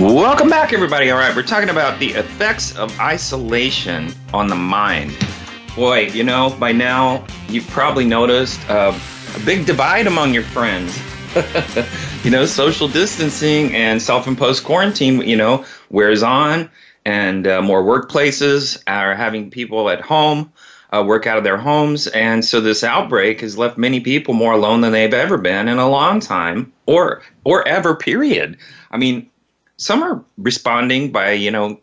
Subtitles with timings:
[0.00, 1.10] Welcome back, everybody.
[1.10, 5.14] All right, we're talking about the effects of isolation on the mind.
[5.76, 8.98] Boy, you know, by now you've probably noticed uh,
[9.36, 10.98] a big divide among your friends.
[12.24, 16.70] you know, social distancing and self imposed quarantine, you know, wears on,
[17.04, 20.50] and uh, more workplaces are having people at home.
[20.92, 22.08] Uh, work out of their homes.
[22.08, 25.78] And so this outbreak has left many people more alone than they've ever been in
[25.78, 28.56] a long time or or ever period.
[28.90, 29.29] I mean,
[29.80, 31.80] some are responding by, you know,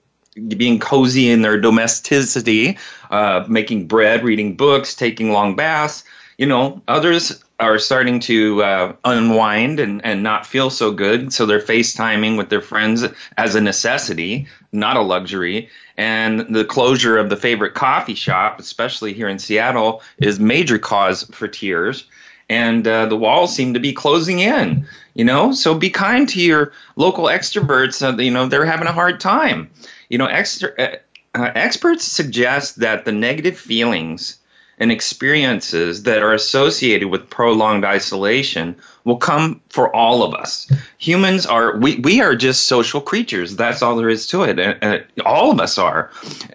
[0.49, 2.77] being cozy in their domesticity,
[3.09, 6.03] uh, making bread, reading books, taking long baths.
[6.37, 11.33] You know, others are starting to uh, unwind and, and not feel so good.
[11.33, 13.03] So they're FaceTiming with their friends
[13.35, 15.67] as a necessity, not a luxury.
[15.97, 21.23] And the closure of the favorite coffee shop, especially here in Seattle, is major cause
[21.31, 22.05] for tears
[22.49, 24.87] and uh, the walls seem to be closing in.
[25.17, 28.03] You know, so be kind to your local extroverts.
[28.07, 29.67] Uh, you know, they're having a hard time.
[30.09, 30.95] You know, extra, uh,
[31.33, 34.37] uh, experts suggest that the negative feelings
[34.77, 40.71] and experiences that are associated with prolonged isolation will come for all of us.
[40.99, 43.55] Humans are we, we are just social creatures.
[43.55, 44.59] That's all there is to it.
[44.59, 46.11] And, and all of us are.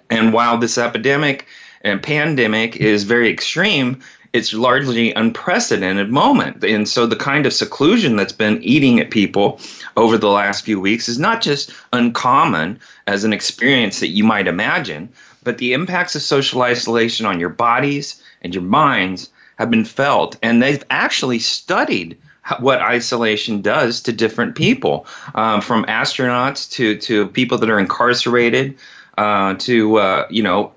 [0.09, 1.47] And while this epidemic
[1.81, 4.03] and pandemic is very extreme,
[4.33, 6.65] it's largely unprecedented moment.
[6.65, 9.61] And so the kind of seclusion that's been eating at people
[9.97, 14.49] over the last few weeks is not just uncommon as an experience that you might
[14.49, 15.11] imagine,
[15.43, 20.37] but the impacts of social isolation on your bodies and your minds have been felt.
[20.43, 22.17] And they've actually studied
[22.59, 28.77] what isolation does to different people, um, from astronauts to, to people that are incarcerated,
[29.19, 30.73] uh, to, uh, you know,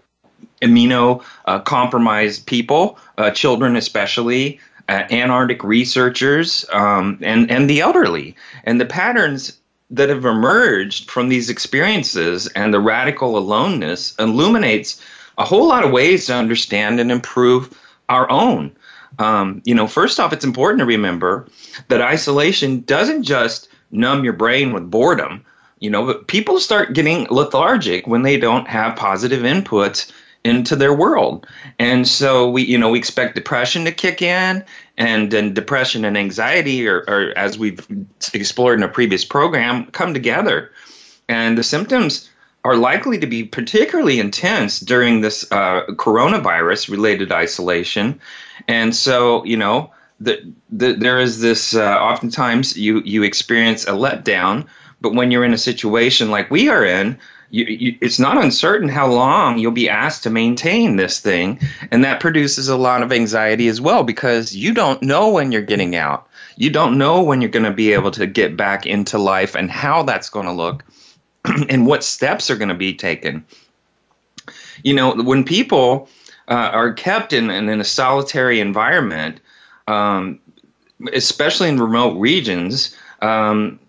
[0.65, 4.59] immuno uh, compromised people, uh, children especially,
[4.89, 8.35] uh, Antarctic researchers, um, and, and the elderly.
[8.63, 9.57] And the patterns
[9.89, 15.01] that have emerged from these experiences and the radical aloneness illuminates
[15.37, 17.77] a whole lot of ways to understand and improve
[18.09, 18.75] our own.
[19.19, 21.47] Um, you know, first off, it's important to remember
[21.87, 25.45] that isolation doesn't just numb your brain with boredom.
[25.79, 30.11] You know, but people start getting lethargic when they don't have positive inputs
[30.45, 31.47] into their world.
[31.79, 34.63] And so we, you know, we expect depression to kick in,
[34.97, 37.85] and then depression and anxiety, or, or as we've
[38.33, 40.71] explored in a previous program, come together.
[41.27, 42.29] And the symptoms
[42.63, 48.19] are likely to be particularly intense during this uh, coronavirus related isolation.
[48.67, 53.91] And so, you know, the, the, there is this uh, oftentimes you, you experience a
[53.91, 54.65] letdown,
[55.01, 57.17] but when you're in a situation like we are in,
[57.49, 61.59] you, you, it's not uncertain how long you'll be asked to maintain this thing.
[61.91, 65.61] And that produces a lot of anxiety as well because you don't know when you're
[65.61, 66.27] getting out.
[66.57, 69.69] You don't know when you're going to be able to get back into life and
[69.69, 70.83] how that's going to look
[71.69, 73.45] and what steps are going to be taken.
[74.83, 76.09] You know, when people
[76.47, 79.39] uh, are kept in, in, in, a solitary environment,
[79.87, 80.39] um,
[81.13, 83.79] especially in remote regions, um,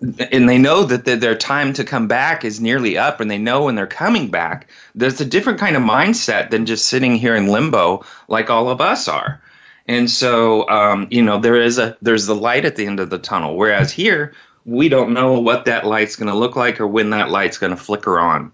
[0.00, 3.38] and they know that the, their time to come back is nearly up and they
[3.38, 7.34] know when they're coming back there's a different kind of mindset than just sitting here
[7.34, 9.40] in limbo like all of us are.
[9.86, 13.10] And so um, you know there is a there's the light at the end of
[13.10, 14.32] the tunnel whereas here
[14.64, 17.74] we don't know what that light's going to look like or when that light's going
[17.74, 18.52] to flicker on.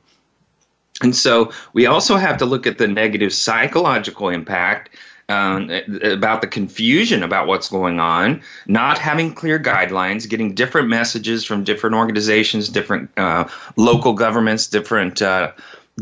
[1.02, 4.96] And so we also have to look at the negative psychological impact
[5.28, 5.70] um,
[6.02, 11.64] about the confusion about what's going on, not having clear guidelines, getting different messages from
[11.64, 15.50] different organizations, different uh, local governments, different uh,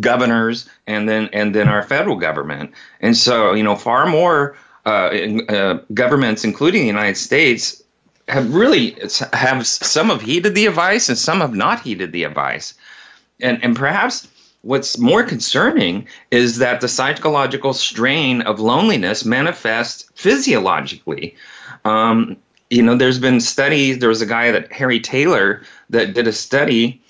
[0.00, 2.72] governors, and then and then our federal government.
[3.00, 5.10] And so, you know, far more uh,
[5.48, 7.82] uh, governments, including the United States,
[8.28, 8.96] have really
[9.32, 12.74] have some have heeded the advice and some have not heeded the advice,
[13.40, 14.28] and and perhaps
[14.64, 21.36] what's more concerning is that the psychological strain of loneliness manifests physiologically.
[21.84, 22.36] Um,
[22.70, 23.98] you know, there's been studies.
[23.98, 27.02] There was a guy that Harry Taylor that did a study,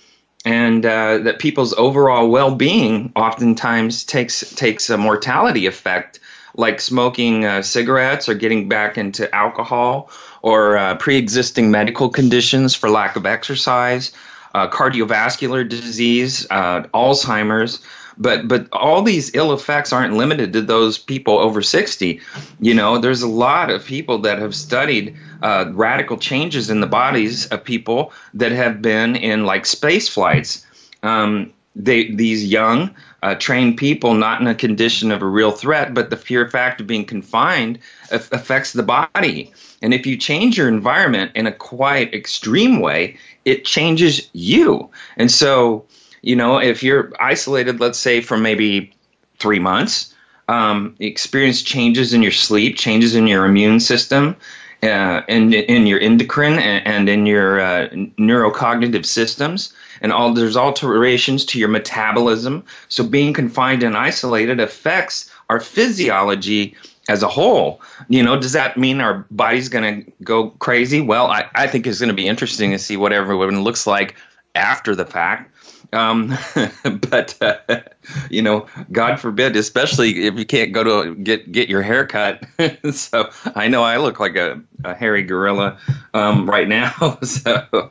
[0.45, 6.19] and uh, that people's overall well-being oftentimes takes takes a mortality effect,
[6.57, 10.11] like smoking uh, cigarettes or getting back into alcohol
[10.43, 14.13] or uh, pre-existing medical conditions for lack of exercise
[14.55, 17.81] uh, cardiovascular disease, uh, Alzheimer's.
[18.17, 22.21] But but all these ill effects aren't limited to those people over 60.
[22.61, 26.87] You know, there's a lot of people that have studied uh, radical changes in the
[26.87, 30.65] bodies of people that have been in like space flights.
[31.03, 35.95] Um, they these young uh, trained people not in a condition of a real threat,
[35.95, 37.79] but the fear fact of being confined
[38.11, 39.53] affects the body.
[39.83, 44.91] And if you change your environment in a quite extreme way, it changes you.
[45.17, 45.87] And so
[46.25, 48.93] you know, if you're isolated, let's say for maybe
[49.39, 50.15] three months,
[50.49, 54.35] um, experience changes in your sleep, changes in your immune system,
[54.83, 57.89] uh, and in your endocrine and, and in your uh,
[58.19, 62.65] neurocognitive systems, and all there's alterations to your metabolism.
[62.89, 66.77] So being confined and isolated affects our physiology
[67.09, 67.81] as a whole.
[68.09, 71.01] You know, does that mean our body's going to go crazy?
[71.01, 74.17] Well, I, I think it's going to be interesting to see what everyone looks like
[74.55, 75.54] after the fact.
[75.95, 76.37] Um,
[77.11, 77.81] but uh,
[78.29, 82.45] you know, God forbid, especially if you can't go to get get your hair cut.
[82.93, 85.79] so I know I look like a, a hairy gorilla
[86.13, 87.19] um, right now.
[87.23, 87.91] so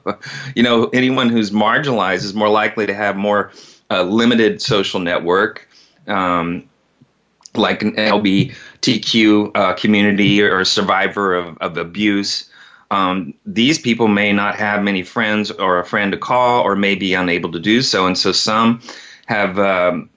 [0.55, 3.51] you know, anyone who's marginalized is more likely to have more
[3.89, 5.67] uh, limited social network.
[6.07, 6.69] Um,
[7.55, 12.49] like an LGBTQ uh, community or survivor of, of abuse,
[12.93, 16.95] um, these people may not have many friends or a friend to call or may
[16.95, 18.05] be unable to do so.
[18.05, 18.81] And so some
[19.25, 20.09] have um,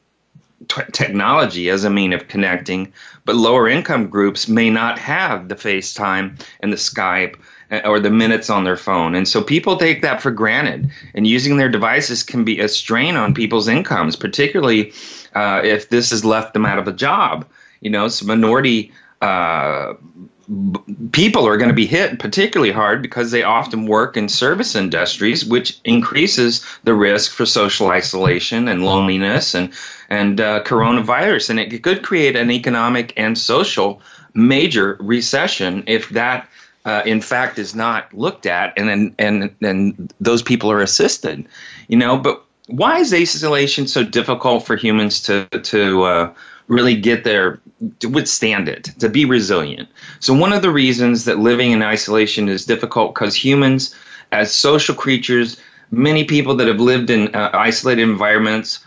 [0.69, 2.93] t- technology as a mean of connecting,
[3.25, 7.37] but lower income groups may not have the FaceTime and the Skype
[7.70, 9.14] uh, or the minutes on their phone.
[9.14, 10.90] And so people take that for granted.
[11.14, 14.93] And using their devices can be a strain on people's incomes, particularly
[15.34, 17.46] uh, if this has left them out of a job.
[17.81, 19.94] You know, some minority uh,
[21.12, 25.44] people are going to be hit particularly hard because they often work in service industries,
[25.44, 29.72] which increases the risk for social isolation and loneliness and
[30.08, 34.00] and uh, coronavirus, and it could create an economic and social
[34.34, 36.48] major recession if that.
[36.84, 41.44] Uh, in fact, is not looked at, and then and and those people are assisted,
[41.88, 42.16] you know.
[42.16, 46.34] But why is isolation so difficult for humans to to uh,
[46.69, 47.61] really get there
[48.01, 49.89] to withstand it, to be resilient.
[50.21, 53.95] So, one of the reasons that living in isolation is difficult because humans,
[54.33, 55.61] as social creatures,
[55.91, 58.85] many people that have lived in uh, isolated environments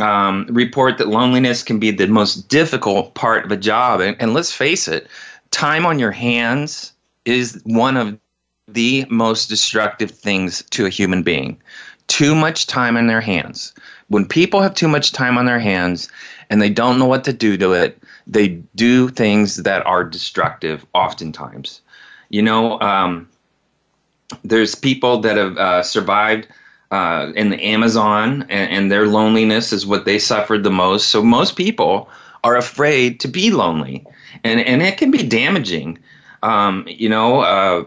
[0.00, 4.00] um, report that loneliness can be the most difficult part of a job.
[4.00, 5.08] And, and let's face it,
[5.50, 6.92] time on your hands
[7.24, 8.18] is one of
[8.68, 11.60] the most destructive things to a human being.
[12.06, 13.74] Too much time in their hands.
[14.08, 16.08] When people have too much time on their hands,
[16.50, 20.84] and they don't know what to do to it, they do things that are destructive
[20.92, 21.80] oftentimes.
[22.28, 23.28] You know, um,
[24.44, 26.48] there's people that have uh, survived
[26.90, 31.08] uh, in the Amazon, and, and, their loneliness is what they suffered the most.
[31.08, 32.08] So most people
[32.42, 34.04] are afraid to be lonely,
[34.42, 36.00] and and it can be damaging.
[36.42, 37.84] Um, you know, uh,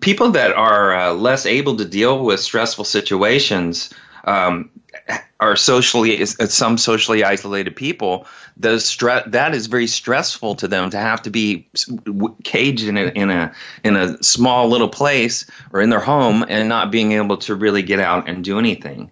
[0.00, 3.92] people that are uh, less able to deal with stressful situations
[4.24, 4.70] um,
[5.40, 8.26] are socially some socially isolated people
[8.56, 11.68] the stress that is very stressful to them to have to be
[12.44, 13.52] caged in a in a
[13.84, 17.82] in a small little place or in their home and not being able to really
[17.82, 19.10] get out and do anything.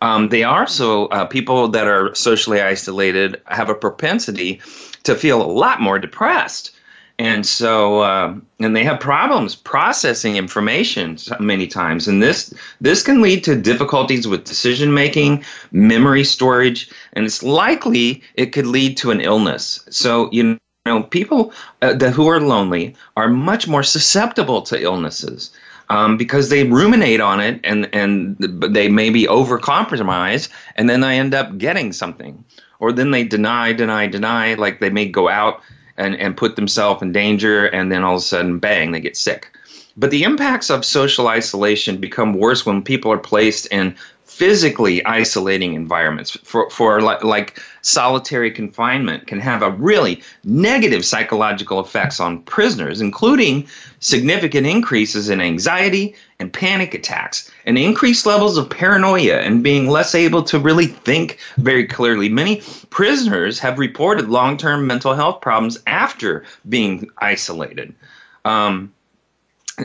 [0.00, 4.60] Um, they also uh, people that are socially isolated have a propensity
[5.04, 6.70] to feel a lot more depressed
[7.18, 12.08] and so uh, and they have problems processing information many times.
[12.08, 18.22] And this this can lead to difficulties with decision making memory storage and it's likely
[18.34, 19.84] it could lead to an illness.
[19.90, 21.52] So you know people
[21.82, 25.52] uh, that, who are lonely are much more susceptible to illnesses
[25.90, 31.18] um, because they ruminate on it and and they may maybe overcompromise and then they
[31.18, 32.44] end up getting something.
[32.80, 35.62] Or then they deny deny deny like they may go out
[35.96, 39.16] and, and put themselves in danger, and then all of a sudden, bang, they get
[39.16, 39.50] sick.
[39.96, 43.94] But the impacts of social isolation become worse when people are placed in
[44.34, 51.78] physically isolating environments for, for like, like solitary confinement can have a really negative psychological
[51.78, 53.66] effects on prisoners including
[54.00, 60.16] significant increases in anxiety and panic attacks and increased levels of paranoia and being less
[60.16, 62.28] able to really think very clearly.
[62.28, 62.60] Many
[62.90, 67.94] prisoners have reported long-term mental health problems after being isolated.
[68.44, 68.92] Um,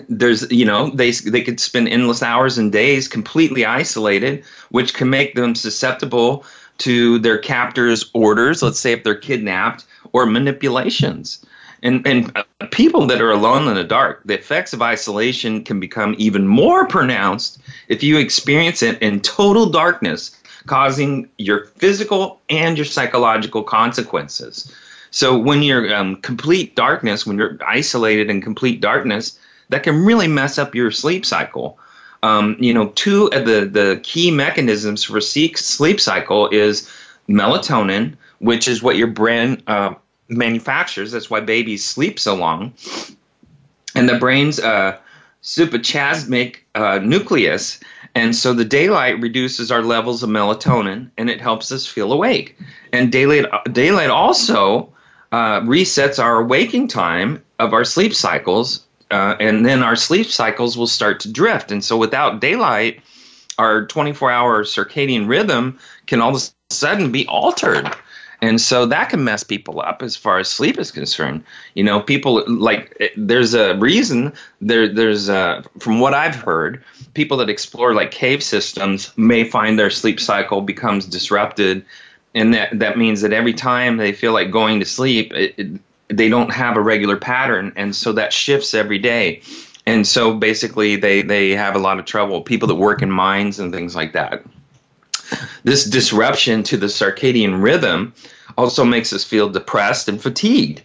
[0.07, 5.09] there's you know they they could spend endless hours and days completely isolated which can
[5.09, 6.45] make them susceptible
[6.77, 11.43] to their captors orders let's say if they're kidnapped or manipulations
[11.81, 15.79] And, and uh, people that are alone in the dark, the effects of isolation can
[15.79, 22.77] become even more pronounced if you experience it in total darkness, causing your physical and
[22.77, 24.73] your psychological consequences.
[25.11, 30.27] So when you're um, complete darkness, when you're isolated in complete darkness, that can really
[30.27, 31.79] mess up your sleep cycle.
[32.21, 36.89] Um, you know, two of the, the key mechanisms for sleep cycle is
[37.29, 39.93] melatonin, which is what your brain uh,
[40.27, 41.11] manufactures.
[41.11, 42.73] That's why babies sleep so long.
[43.95, 44.97] And the brain's uh,
[46.75, 47.79] uh, nucleus.
[48.15, 52.57] And so the daylight reduces our levels of melatonin and it helps us feel awake.
[52.91, 54.91] And daylight, daylight also
[55.31, 58.85] uh, resets our waking time of our sleep cycles.
[59.11, 61.71] Uh, and then our sleep cycles will start to drift.
[61.71, 63.01] And so without daylight,
[63.57, 67.93] our 24 hour circadian rhythm can all of a sudden be altered.
[68.41, 71.43] And so that can mess people up as far as sleep is concerned.
[71.73, 77.37] You know people like there's a reason there there's a, from what i've heard people
[77.37, 81.85] that explore like cave systems may find their sleep cycle becomes disrupted.
[82.33, 85.81] And that that means that every time they feel like going to sleep it, it,
[86.09, 89.41] they don't have a regular pattern and so that shifts every day
[89.85, 93.59] and so basically they they have a lot of trouble people that work in mines
[93.59, 94.43] and things like that
[95.63, 98.13] this disruption to the circadian rhythm
[98.57, 100.81] also makes us feel depressed and fatigued.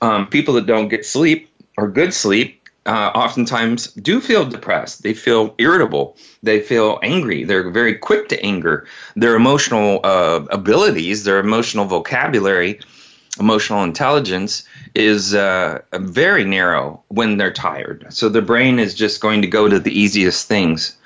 [0.00, 5.02] Um, people that don't get sleep or good sleep uh, oftentimes do feel depressed.
[5.02, 6.16] They feel irritable.
[6.42, 7.44] They feel angry.
[7.44, 8.86] They're very quick to anger.
[9.16, 12.80] Their emotional uh, abilities, their emotional vocabulary,
[13.38, 18.06] emotional intelligence is uh, very narrow when they're tired.
[18.10, 20.96] So the brain is just going to go to the easiest things.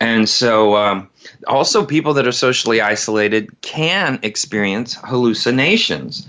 [0.00, 1.08] And so, um,
[1.46, 6.26] also, people that are socially isolated can experience hallucinations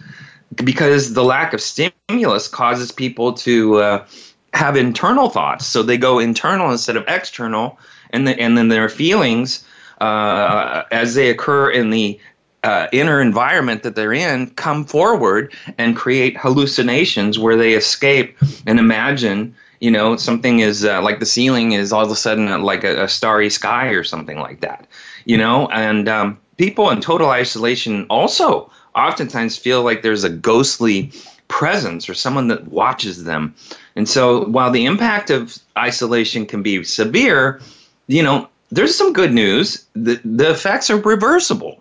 [0.64, 4.08] because the lack of stimulus causes people to uh,
[4.54, 5.66] have internal thoughts.
[5.66, 7.80] So they go internal instead of external,
[8.12, 9.66] and, the, and then their feelings,
[10.02, 12.20] uh, as they occur in the
[12.64, 18.80] uh, inner environment that they're in come forward and create hallucinations where they escape and
[18.80, 22.58] imagine you know something is uh, like the ceiling is all of a sudden uh,
[22.60, 24.88] like a, a, starry sky or something like that
[25.26, 25.68] you know?
[25.68, 31.12] And um, people in total isolation also oftentimes feel like there's a ghostly
[31.48, 33.54] presence or someone that watches them.
[33.96, 37.62] And so while the impact of isolation can be severe
[38.08, 39.86] you know there's some good news.
[39.94, 41.80] The, the effects are reversible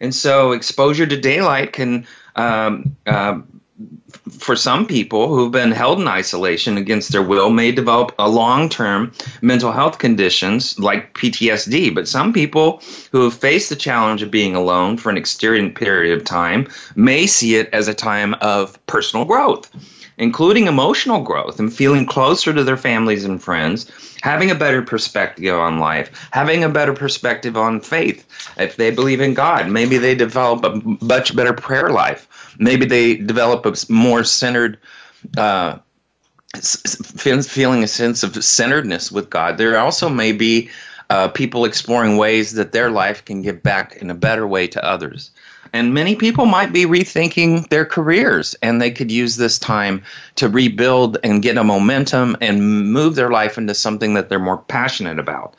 [0.00, 3.40] and so exposure to daylight can, um, uh,
[4.30, 9.12] for some people who've been held in isolation against their will, may develop a long-term
[9.40, 11.94] mental health conditions like PTSD.
[11.94, 16.18] But some people who have faced the challenge of being alone for an extended period
[16.18, 19.70] of time may see it as a time of personal growth
[20.18, 23.90] including emotional growth and feeling closer to their families and friends,
[24.22, 28.26] having a better perspective on life, having a better perspective on faith.
[28.58, 32.54] If they believe in God, maybe they develop a much better prayer life.
[32.58, 34.78] Maybe they develop a more centered.
[35.36, 35.78] Uh,
[36.56, 39.58] feeling a sense of centeredness with God.
[39.58, 40.70] There also may be
[41.10, 44.84] uh, people exploring ways that their life can give back in a better way to
[44.84, 45.30] others.
[45.72, 50.02] And many people might be rethinking their careers, and they could use this time
[50.36, 54.58] to rebuild and get a momentum and move their life into something that they're more
[54.58, 55.54] passionate about.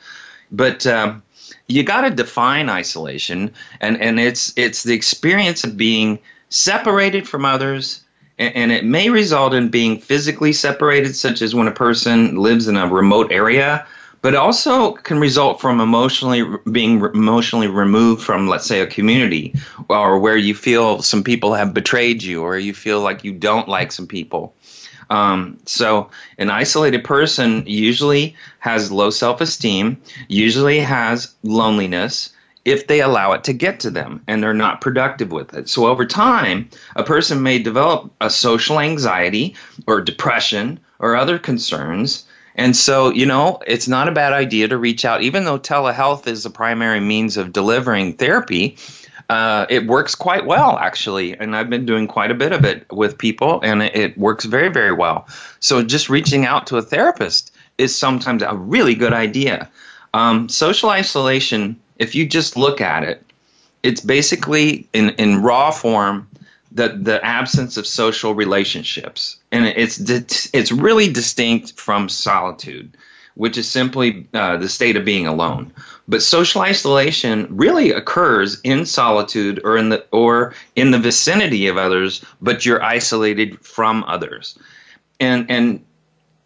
[0.50, 1.22] But um,
[1.68, 7.44] you got to define isolation, and, and it's it's the experience of being separated from
[7.44, 8.04] others,
[8.38, 12.66] and, and it may result in being physically separated, such as when a person lives
[12.66, 13.86] in a remote area
[14.22, 19.54] but also can result from emotionally being emotionally removed from let's say a community
[19.88, 23.68] or where you feel some people have betrayed you or you feel like you don't
[23.68, 24.54] like some people
[25.10, 26.08] um, so
[26.38, 32.32] an isolated person usually has low self-esteem usually has loneliness
[32.64, 35.68] if they allow it to get to them and they're not productive with it.
[35.68, 42.26] So over time, a person may develop a social anxiety or depression or other concerns
[42.56, 46.26] and so, you know, it's not a bad idea to reach out, even though telehealth
[46.26, 48.76] is the primary means of delivering therapy.
[49.28, 51.36] Uh, it works quite well, actually.
[51.38, 54.44] And I've been doing quite a bit of it with people, and it, it works
[54.44, 55.28] very, very well.
[55.60, 59.68] So, just reaching out to a therapist is sometimes a really good idea.
[60.12, 63.24] Um, social isolation, if you just look at it,
[63.82, 66.26] it's basically in, in raw form
[66.72, 69.98] the the absence of social relationships, and it's
[70.54, 72.96] it's really distinct from solitude.
[73.34, 75.72] which is simply uh, the state of being alone.
[76.08, 81.76] But social isolation really occurs in solitude or in the or in the vicinity of
[81.76, 84.58] others, but you're isolated from others.
[85.20, 85.84] And and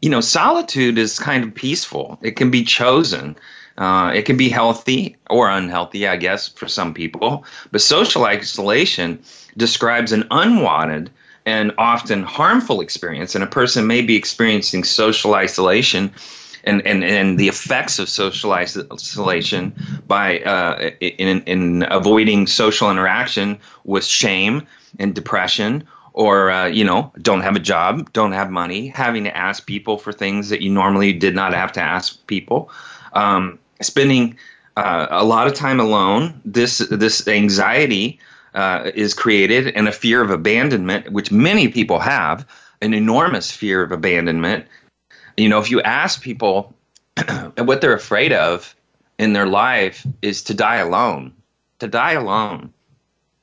[0.02, 2.18] you know, solitude is kind of peaceful.
[2.22, 3.36] It can be chosen.
[3.76, 7.44] Uh, it can be healthy or unhealthy, I guess, for some people.
[7.72, 9.22] But social isolation
[9.56, 11.10] describes an unwanted
[11.46, 13.34] and often harmful experience.
[13.34, 16.12] And a person may be experiencing social isolation
[16.64, 19.74] and, and, and the effects of social isolation
[20.06, 24.66] by uh, in, in avoiding social interaction with shame
[24.98, 29.36] and depression or uh, you know don't have a job don't have money having to
[29.36, 32.70] ask people for things that you normally did not have to ask people
[33.12, 34.36] um, spending
[34.76, 38.18] uh, a lot of time alone this this anxiety
[38.54, 42.46] uh, is created and a fear of abandonment which many people have
[42.80, 44.66] an enormous fear of abandonment.
[45.36, 46.74] You know, if you ask people
[47.58, 48.74] what they're afraid of
[49.18, 51.32] in their life is to die alone,
[51.78, 52.72] to die alone,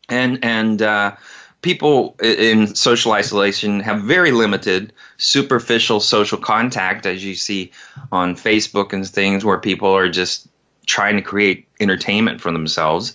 [0.10, 1.16] and and uh,
[1.62, 7.72] people in social isolation have very limited superficial social contact, as you see
[8.12, 10.48] on Facebook and things, where people are just
[10.88, 13.14] trying to create entertainment for themselves.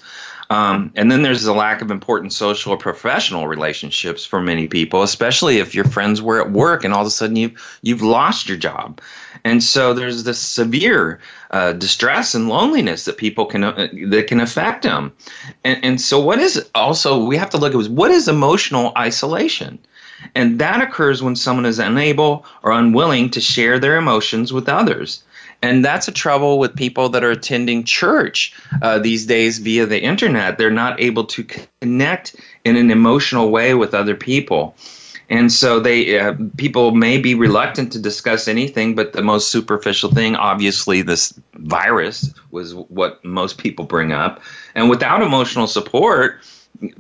[0.49, 5.03] Um, and then there's a lack of important social or professional relationships for many people,
[5.03, 8.49] especially if your friends were at work and all of a sudden you've you've lost
[8.49, 9.01] your job.
[9.45, 14.41] And so there's this severe uh, distress and loneliness that people can uh, that can
[14.41, 15.13] affect them.
[15.65, 18.93] And, and so what is also we have to look at is what is emotional
[18.97, 19.79] isolation.
[20.35, 25.23] And that occurs when someone is unable or unwilling to share their emotions with others.
[25.63, 30.01] And that's a trouble with people that are attending church uh, these days via the
[30.03, 30.59] internet.
[30.59, 31.45] They're not able to
[31.81, 34.75] connect in an emotional way with other people.
[35.29, 40.11] And so they uh, people may be reluctant to discuss anything, but the most superficial
[40.11, 44.41] thing, obviously, this virus was what most people bring up.
[44.77, 46.43] And without emotional support,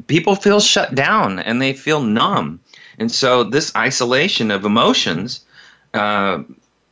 [0.08, 2.60] people feel shut down and they feel numb.
[2.98, 5.44] And so this isolation of emotions
[5.94, 6.42] uh,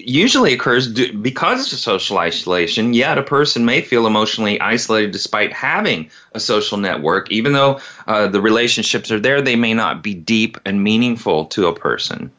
[0.08, 2.94] usually occurs because of social isolation.
[2.94, 8.28] Yet a person may feel emotionally isolated despite having a social network, even though uh,
[8.28, 9.42] the relationships are there.
[9.42, 12.30] They may not be deep and meaningful to a person.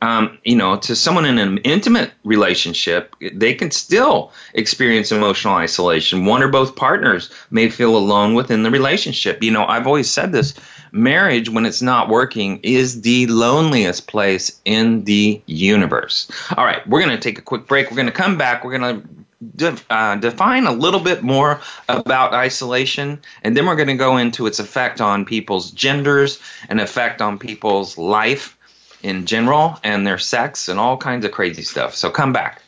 [0.00, 6.24] Um, you know, to someone in an intimate relationship, they can still experience emotional isolation.
[6.24, 9.42] One or both partners may feel alone within the relationship.
[9.42, 10.54] You know, I've always said this
[10.92, 16.30] marriage, when it's not working, is the loneliest place in the universe.
[16.56, 17.90] All right, we're going to take a quick break.
[17.90, 18.64] We're going to come back.
[18.64, 19.08] We're going to
[19.54, 24.16] De- uh, define a little bit more about isolation, and then we're going to go
[24.16, 28.58] into its effect on people's genders and effect on people's life
[29.04, 31.94] in general and their sex and all kinds of crazy stuff.
[31.94, 32.62] So come back.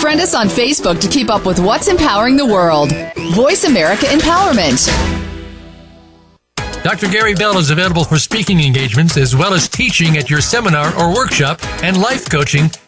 [0.00, 2.90] Friend us on Facebook to keep up with what's empowering the world.
[3.34, 4.88] Voice America Empowerment.
[6.82, 7.08] Dr.
[7.08, 11.14] Gary Bell is available for speaking engagements as well as teaching at your seminar or
[11.14, 12.70] workshop and life coaching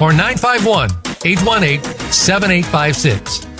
[0.00, 0.90] or 951
[1.24, 1.82] 818
[2.12, 3.55] 7856.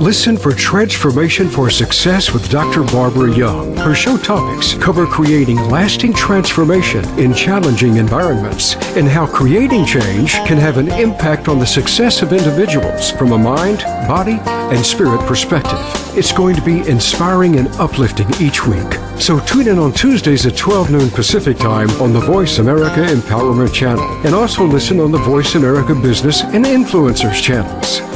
[0.00, 2.84] Listen for Transformation for Success with Dr.
[2.84, 3.74] Barbara Young.
[3.78, 10.58] Her show topics cover creating lasting transformation in challenging environments and how creating change can
[10.58, 15.78] have an impact on the success of individuals from a mind, body, and spirit perspective.
[16.14, 18.92] It's going to be inspiring and uplifting each week.
[19.18, 23.72] So tune in on Tuesdays at 12 noon Pacific Time on the Voice America Empowerment
[23.72, 28.15] Channel and also listen on the Voice America Business and Influencers channels.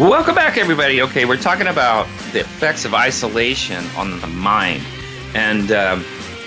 [0.00, 1.02] Welcome back, everybody.
[1.02, 4.82] Okay, we're talking about the effects of isolation on the mind.
[5.34, 6.06] And, um,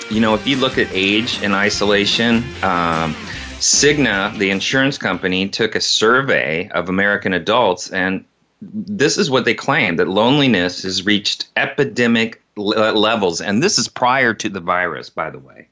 [0.10, 3.14] you know, if you look at age and isolation, um,
[3.60, 8.26] Cigna, the insurance company, took a survey of American adults, and
[8.60, 13.40] this is what they claim that loneliness has reached epidemic levels.
[13.40, 15.68] And this is prior to the virus, by the way.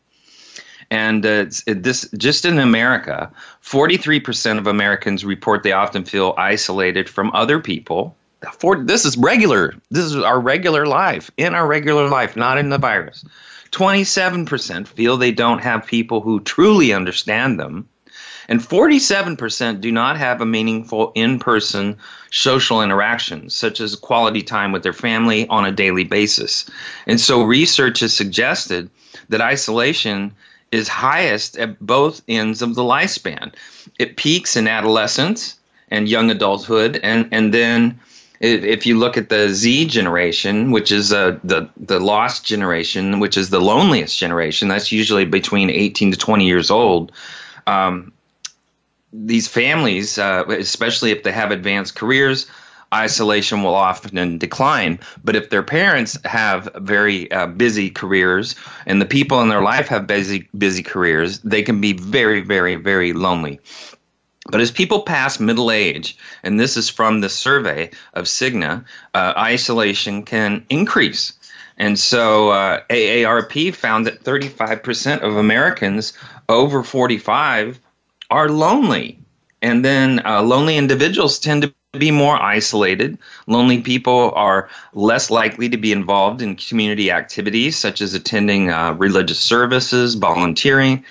[0.91, 3.32] And uh, this just in America,
[3.63, 8.15] 43% of Americans report they often feel isolated from other people.
[8.60, 9.73] For, this is regular.
[9.89, 13.23] This is our regular life, in our regular life, not in the virus.
[13.71, 17.88] 27% feel they don't have people who truly understand them.
[18.49, 21.95] And 47% do not have a meaningful in person
[22.32, 26.69] social interaction, such as quality time with their family on a daily basis.
[27.08, 28.89] And so research has suggested
[29.30, 30.34] that isolation
[30.72, 33.54] is highest at both ends of the lifespan.
[34.00, 38.00] It peaks in adolescence and young adulthood, and, and then
[38.42, 43.38] if you look at the Z generation, which is uh, the the lost generation, which
[43.38, 47.12] is the loneliest generation, that's usually between 18 to 20 years old.
[47.68, 48.12] Um,
[49.14, 52.48] these families, uh, especially if they have advanced careers,
[52.93, 54.99] isolation will often decline.
[55.23, 59.88] But if their parents have very uh, busy careers and the people in their life
[59.88, 63.60] have busy busy careers, they can be very, very, very lonely.
[64.49, 69.34] But as people pass middle age, and this is from the survey of Cigna, uh,
[69.38, 71.34] isolation can increase.
[71.77, 76.13] And so uh, AARP found that 35% of Americans
[76.49, 77.80] over 45
[78.30, 79.19] are lonely.
[79.62, 83.17] And then uh, lonely individuals tend to be more isolated.
[83.47, 88.93] Lonely people are less likely to be involved in community activities such as attending uh,
[88.93, 91.04] religious services, volunteering.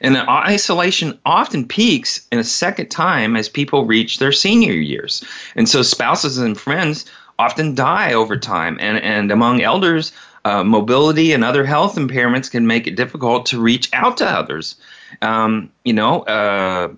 [0.00, 5.24] And isolation often peaks in a second time as people reach their senior years.
[5.56, 7.06] And so spouses and friends
[7.40, 8.78] often die over time.
[8.80, 10.12] And, and among elders,
[10.44, 14.76] uh, mobility and other health impairments can make it difficult to reach out to others.
[15.22, 16.94] Um, you know, uh,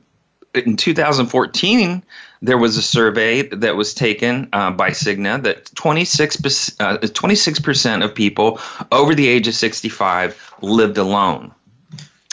[0.54, 2.02] in 2014,
[2.42, 6.36] there was a survey that was taken uh, by Cigna that 26
[6.80, 11.54] uh, 26% of people over the age of 65 lived alone.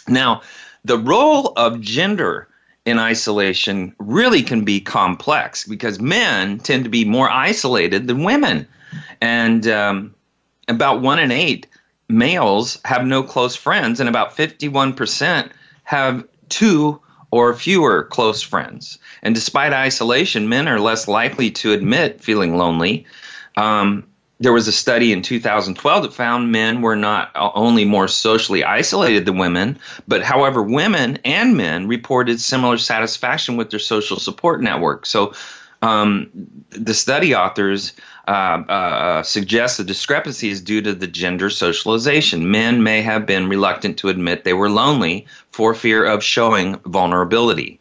[0.08, 0.42] Now,
[0.84, 2.48] the role of gender
[2.86, 8.68] in isolation really can be complex because men tend to be more isolated than women,
[9.22, 10.16] and um,
[10.68, 11.68] about one in eight
[12.08, 15.52] males have no close friends, and about 51%
[15.84, 17.00] have two
[17.32, 18.98] or fewer close friends.
[19.22, 23.06] And despite isolation, men are less likely to admit feeling lonely.
[23.58, 24.06] Um,
[24.40, 29.26] there was a study in 2012 that found men were not only more socially isolated
[29.26, 35.06] than women, but however, women and men reported similar satisfaction with their social support network.
[35.06, 35.34] So
[35.82, 36.30] um,
[36.70, 37.94] the study authors
[38.28, 38.32] uh,
[38.70, 42.52] uh, suggest the discrepancy is due to the gender socialization.
[42.52, 47.80] Men may have been reluctant to admit they were lonely for fear of showing vulnerability.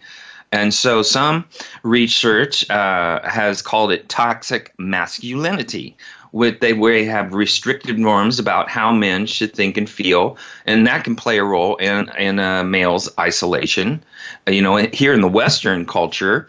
[0.51, 1.45] And so some
[1.83, 5.97] research uh, has called it toxic masculinity,
[6.33, 11.05] with they they have restrictive norms about how men should think and feel, and that
[11.05, 14.03] can play a role in in a male's isolation.
[14.47, 16.49] Uh, you know, here in the Western culture,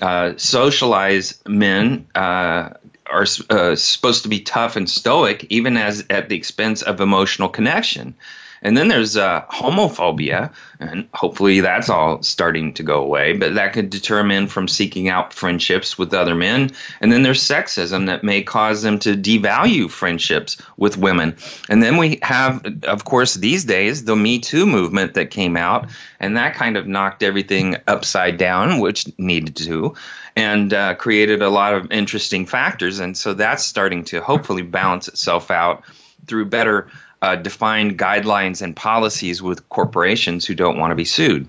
[0.00, 2.70] uh, socialized men uh,
[3.06, 7.48] are uh, supposed to be tough and stoic, even as at the expense of emotional
[7.48, 8.14] connection.
[8.62, 13.72] And then there's uh, homophobia, and hopefully that's all starting to go away, but that
[13.72, 16.72] could deter men from seeking out friendships with other men.
[17.00, 21.36] And then there's sexism that may cause them to devalue friendships with women.
[21.68, 25.88] And then we have, of course, these days, the Me Too movement that came out,
[26.18, 29.94] and that kind of knocked everything upside down, which needed to
[30.36, 33.00] and uh, created a lot of interesting factors.
[33.00, 35.82] And so that's starting to hopefully balance itself out
[36.26, 36.88] through better
[37.22, 41.48] uh, defined guidelines and policies with corporations who don't want to be sued.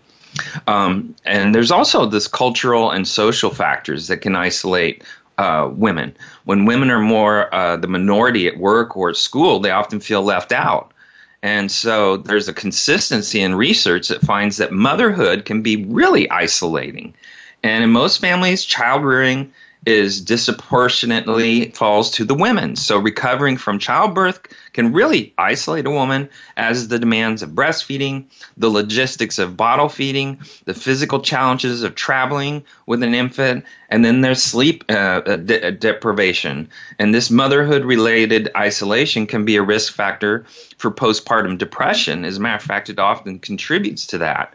[0.68, 5.04] Um, and there's also this cultural and social factors that can isolate
[5.38, 6.16] uh, women.
[6.46, 10.22] When women are more uh, the minority at work or at school, they often feel
[10.22, 10.92] left out.
[11.44, 17.14] And so there's a consistency in research that finds that motherhood can be really isolating.
[17.64, 19.52] And in most families, child rearing
[19.86, 22.76] is disproportionately falls to the women.
[22.76, 24.40] So recovering from childbirth
[24.74, 28.26] can really isolate a woman as the demands of breastfeeding,
[28.58, 34.22] the logistics of bottle feeding, the physical challenges of traveling with an infant, and then
[34.22, 36.70] there's sleep uh, uh de- uh, deprivation.
[37.00, 40.46] And this motherhood related isolation can be a risk factor
[40.78, 42.24] for postpartum depression.
[42.24, 44.54] As a matter of fact, it often contributes to that.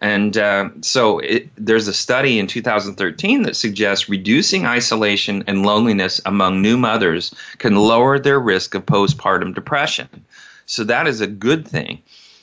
[0.00, 6.20] And uh, so it, there's a study in 2013 that suggests reducing isolation and loneliness
[6.24, 10.08] among new mothers can lower their risk of postpartum depression.
[10.66, 12.00] So that is a good thing.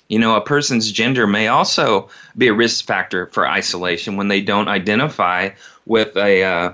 [0.10, 4.42] You know, a person's gender may also be a risk factor for isolation when they
[4.42, 5.50] don't identify
[5.86, 6.72] with a uh,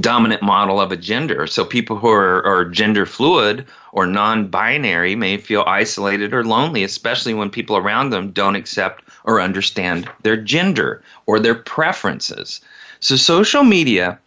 [0.00, 1.46] dominant model of a gender.
[1.46, 6.82] So people who are, are gender fluid or non binary may feel isolated or lonely,
[6.84, 12.60] especially when people around them don't accept or understand their gender or their preferences.
[13.00, 14.18] So social media,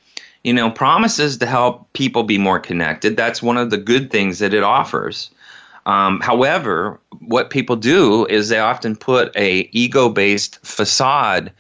[0.44, 3.18] you know, promises to help people be more connected.
[3.18, 5.30] That's one of the good things that it offers.
[5.86, 11.52] Um, however, what people do is they often put a ego-based facade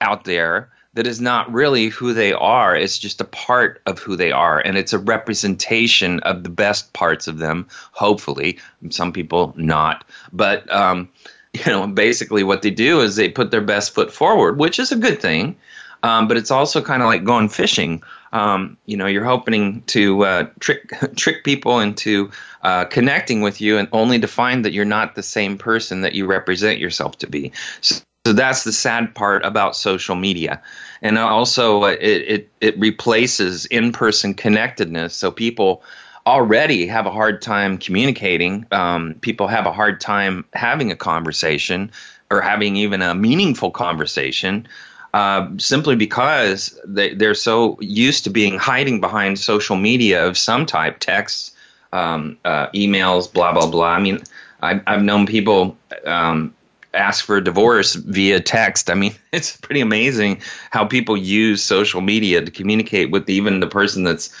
[0.00, 2.74] out there that is not really who they are.
[2.74, 6.92] It's just a part of who they are, and it's a representation of the best
[6.92, 7.68] parts of them.
[7.92, 8.58] Hopefully,
[8.90, 11.08] some people not, but um,
[11.52, 14.92] you know, basically what they do is they put their best foot forward, which is
[14.92, 15.56] a good thing.
[16.02, 18.02] Um, but it's also kind of like going fishing.
[18.32, 22.30] Um, you know, you're hoping to uh, trick trick people into
[22.62, 26.14] uh, connecting with you, and only to find that you're not the same person that
[26.14, 27.52] you represent yourself to be.
[27.82, 30.60] So, so that's the sad part about social media,
[31.00, 35.14] and also uh, it it, it replaces in person connectedness.
[35.14, 35.82] So people
[36.26, 38.66] already have a hard time communicating.
[38.72, 41.90] Um, people have a hard time having a conversation
[42.30, 44.68] or having even a meaningful conversation.
[45.12, 50.64] Uh, simply because they, they're so used to being hiding behind social media of some
[50.66, 51.52] type, texts,
[51.92, 53.88] um, uh, emails, blah blah blah.
[53.88, 54.20] I mean,
[54.60, 56.54] I've, I've known people um,
[56.94, 58.90] ask for a divorce via text.
[58.90, 63.66] I mean, it's pretty amazing how people use social media to communicate with even the
[63.66, 64.34] person that's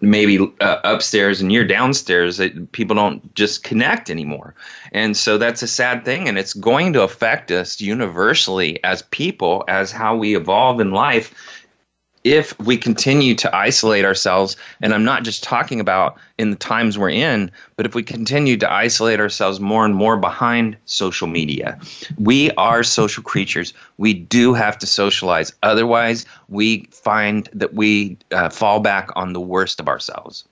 [0.00, 4.54] maybe uh, upstairs and you're downstairs that people don't just connect anymore
[4.92, 9.64] and so that's a sad thing and it's going to affect us universally as people
[9.68, 11.55] as how we evolve in life
[12.26, 16.98] if we continue to isolate ourselves, and I'm not just talking about in the times
[16.98, 21.78] we're in, but if we continue to isolate ourselves more and more behind social media,
[22.18, 23.72] we are social creatures.
[23.98, 25.52] We do have to socialize.
[25.62, 30.44] Otherwise, we find that we uh, fall back on the worst of ourselves.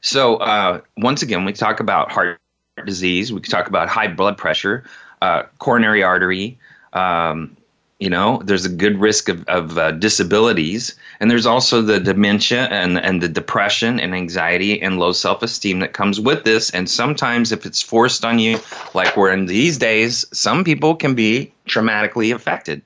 [0.00, 2.40] So, uh, once again, we talk about heart
[2.84, 4.82] disease, we talk about high blood pressure,
[5.22, 6.58] uh, coronary artery.
[6.92, 7.56] Um,
[8.00, 10.94] you know there's a good risk of, of uh, disabilities.
[11.20, 15.92] And there's also the dementia and, and the depression and anxiety and low self-esteem that
[15.92, 16.70] comes with this.
[16.70, 18.58] And sometimes if it's forced on you
[18.94, 22.82] like we're in these days some people can be traumatically affected.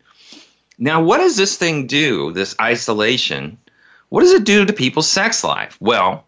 [0.78, 3.58] Now what does this thing do this isolation?
[4.10, 5.76] What does it do to people's sex life?
[5.80, 6.24] Well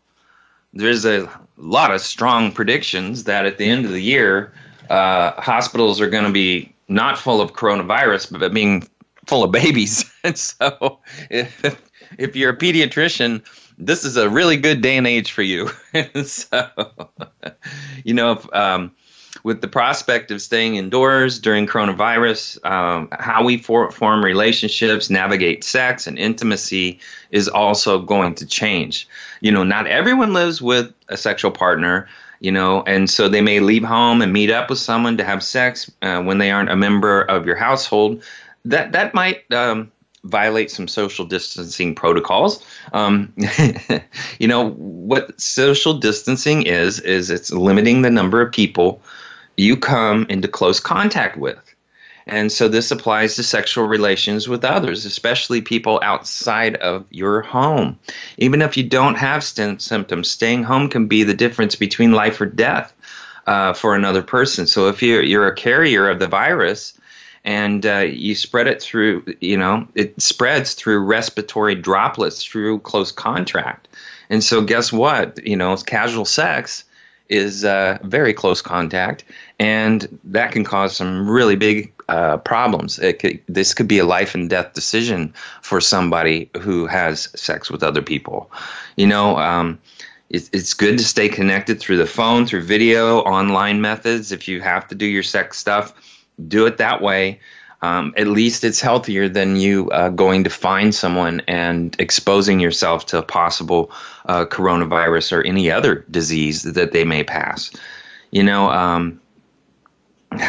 [0.73, 4.53] there's a lot of strong predictions that at the end of the year
[4.88, 8.87] uh, hospitals are going to be not full of coronavirus, but being
[9.26, 10.12] full of babies.
[10.24, 10.98] and so,
[11.31, 11.81] if,
[12.18, 13.42] if you're a pediatrician,
[13.79, 15.70] this is a really good day and age for you.
[15.94, 16.68] and so,
[18.05, 18.92] you know, if, um,
[19.44, 25.64] with the prospect of staying indoors during coronavirus, um, how we for, form relationships, navigate
[25.64, 26.98] sex, and intimacy
[27.31, 29.09] is also going to change.
[29.40, 32.09] You know, not everyone lives with a sexual partner
[32.40, 35.42] you know, and so they may leave home and meet up with someone to have
[35.42, 38.22] sex uh, when they aren't a member of your household.
[38.64, 39.92] That that might um,
[40.24, 42.64] violate some social distancing protocols.
[42.92, 43.33] Um,
[44.38, 49.03] you know what social distancing is is it's limiting the number of people
[49.57, 51.70] you come into close contact with.
[52.31, 57.99] And so this applies to sexual relations with others, especially people outside of your home.
[58.38, 62.47] Even if you don't have symptoms, staying home can be the difference between life or
[62.47, 62.93] death
[63.49, 64.69] uh, for another person.
[64.69, 66.95] So if you're, you're a carrier of the virus,
[67.45, 73.11] and uh, you spread it through, you know, it spreads through respiratory droplets through close
[73.11, 73.88] contact.
[74.29, 75.45] And so, guess what?
[75.45, 76.85] You know, casual sex
[77.31, 79.25] is uh, very close contact,
[79.59, 82.99] and that can cause some really big uh, problems.
[83.20, 87.83] Could, this could be a life and death decision for somebody who has sex with
[87.83, 88.51] other people.
[88.96, 89.79] You know, um,
[90.29, 94.33] it, it's good to stay connected through the phone, through video, online methods.
[94.33, 95.94] If you have to do your sex stuff,
[96.49, 97.38] do it that way.
[97.83, 103.07] um, at least it's healthier than you uh, going to find someone and exposing yourself
[103.07, 103.90] to possible
[104.27, 107.70] uh, coronavirus or any other disease that they may pass.
[108.31, 109.20] You know, um,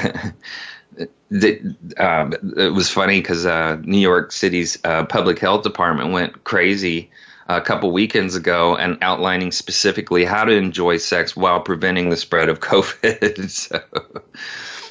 [1.29, 6.43] the, uh, it was funny because uh, New York City's uh, public health department went
[6.43, 7.09] crazy
[7.47, 12.49] a couple weekends ago and outlining specifically how to enjoy sex while preventing the spread
[12.49, 13.49] of COVID.
[13.49, 13.81] so,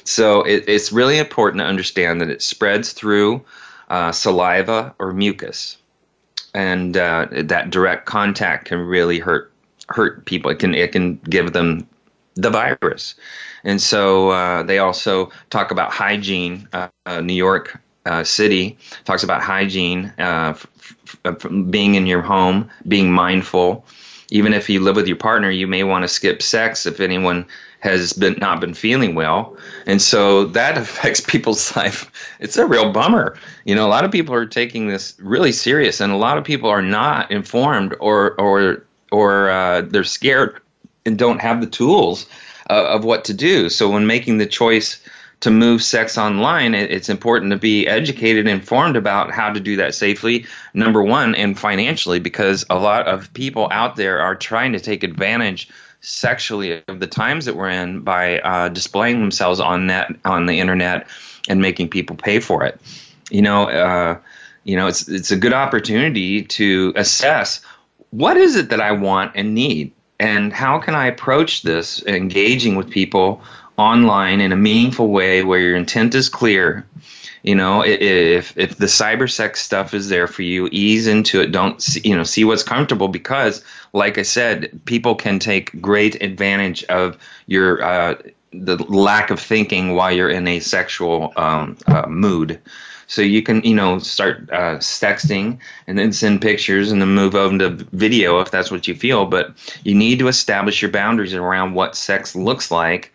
[0.03, 3.43] so it, it's really important to understand that it spreads through
[3.89, 5.77] uh, saliva or mucus,
[6.53, 9.51] and uh, that direct contact can really hurt
[9.89, 10.49] hurt people.
[10.51, 11.87] It can it can give them
[12.35, 13.15] the virus,
[13.63, 16.67] and so uh, they also talk about hygiene.
[16.73, 16.89] Uh,
[17.21, 20.67] New York uh, City talks about hygiene, uh, f-
[21.25, 23.85] f- being in your home, being mindful.
[24.29, 27.45] Even if you live with your partner, you may want to skip sex if anyone
[27.81, 32.09] has been not been feeling well, and so that affects people's life.
[32.39, 33.37] It's a real bummer.
[33.65, 36.43] You know, a lot of people are taking this really serious, and a lot of
[36.43, 40.61] people are not informed or or or uh, they're scared
[41.05, 42.25] and don't have the tools
[42.71, 43.69] uh, of what to do.
[43.69, 45.03] So when making the choice
[45.41, 49.93] to move sex online, it's important to be educated informed about how to do that
[49.93, 54.79] safely, number one, and financially, because a lot of people out there are trying to
[54.79, 55.67] take advantage
[56.01, 60.59] sexually of the times that we're in by uh, displaying themselves on net on the
[60.59, 61.07] internet
[61.49, 62.79] and making people pay for it.
[63.31, 64.19] You know, uh,
[64.63, 67.61] you know, it's it's a good opportunity to assess
[68.11, 72.75] what is it that I want and need, and how can I approach this, engaging
[72.75, 73.41] with people
[73.77, 76.85] online in a meaningful way where your intent is clear?
[77.41, 81.51] You know if if the cyber sex stuff is there for you ease into it.
[81.51, 86.21] Don't see, you know see what's comfortable because like i said people can take great
[86.21, 88.13] advantage of your uh,
[88.53, 92.59] the lack of thinking while you're in a sexual um, uh, mood
[93.11, 97.35] so you can you know start uh, sexting and then send pictures and then move
[97.35, 99.51] over to video if that's what you feel but
[99.83, 103.11] you need to establish your boundaries around what sex looks like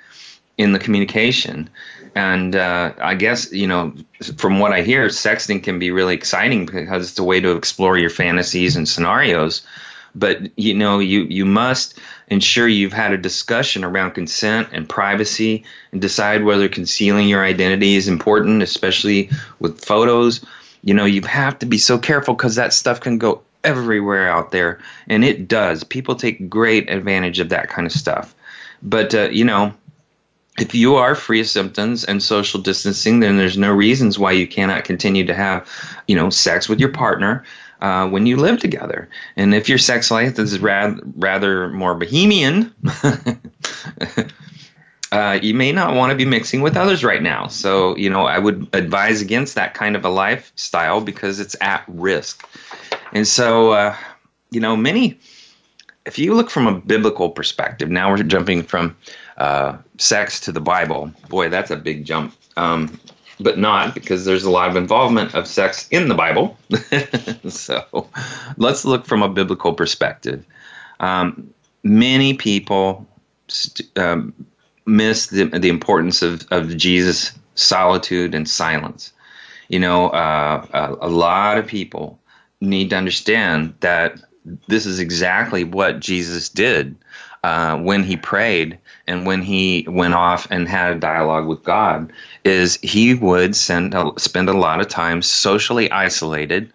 [0.58, 1.68] in the communication.
[2.14, 3.92] And uh, I guess, you know,
[4.36, 7.98] from what I hear, sexting can be really exciting because it's a way to explore
[7.98, 9.66] your fantasies and scenarios.
[10.16, 11.98] But, you know, you, you must
[12.28, 17.96] ensure you've had a discussion around consent and privacy and decide whether concealing your identity
[17.96, 20.44] is important, especially with photos.
[20.82, 24.52] You know, you have to be so careful because that stuff can go everywhere out
[24.52, 24.80] there.
[25.06, 25.84] And it does.
[25.84, 28.34] People take great advantage of that kind of stuff.
[28.82, 29.74] But, uh, you know,
[30.58, 34.46] if you are free of symptoms and social distancing, then there's no reasons why you
[34.46, 35.68] cannot continue to have,
[36.08, 37.44] you know, sex with your partner
[37.80, 39.08] uh, when you live together.
[39.36, 42.74] And if your sex life is rather more bohemian,
[45.12, 47.46] uh, you may not want to be mixing with others right now.
[47.48, 51.84] So, you know, I would advise against that kind of a lifestyle because it's at
[51.88, 52.46] risk.
[53.12, 53.96] And so, uh,
[54.50, 55.18] you know, many.
[56.04, 58.96] If you look from a biblical perspective, now we're jumping from
[59.38, 61.12] uh, sex to the Bible.
[61.28, 62.34] Boy, that's a big jump.
[62.56, 63.00] Um,
[63.40, 66.56] but not because there's a lot of involvement of sex in the Bible.
[67.48, 68.08] so
[68.56, 70.44] let's look from a biblical perspective.
[71.00, 73.06] Um, many people
[73.48, 74.34] st- um,
[74.86, 79.12] miss the, the importance of, of Jesus' solitude and silence.
[79.68, 82.18] You know, uh, a, a lot of people
[82.60, 84.20] need to understand that
[84.68, 86.96] this is exactly what Jesus did
[87.46, 92.12] uh, when he prayed and when he went off and had a dialogue with God
[92.42, 96.72] is he would send a, spend a lot of time socially isolated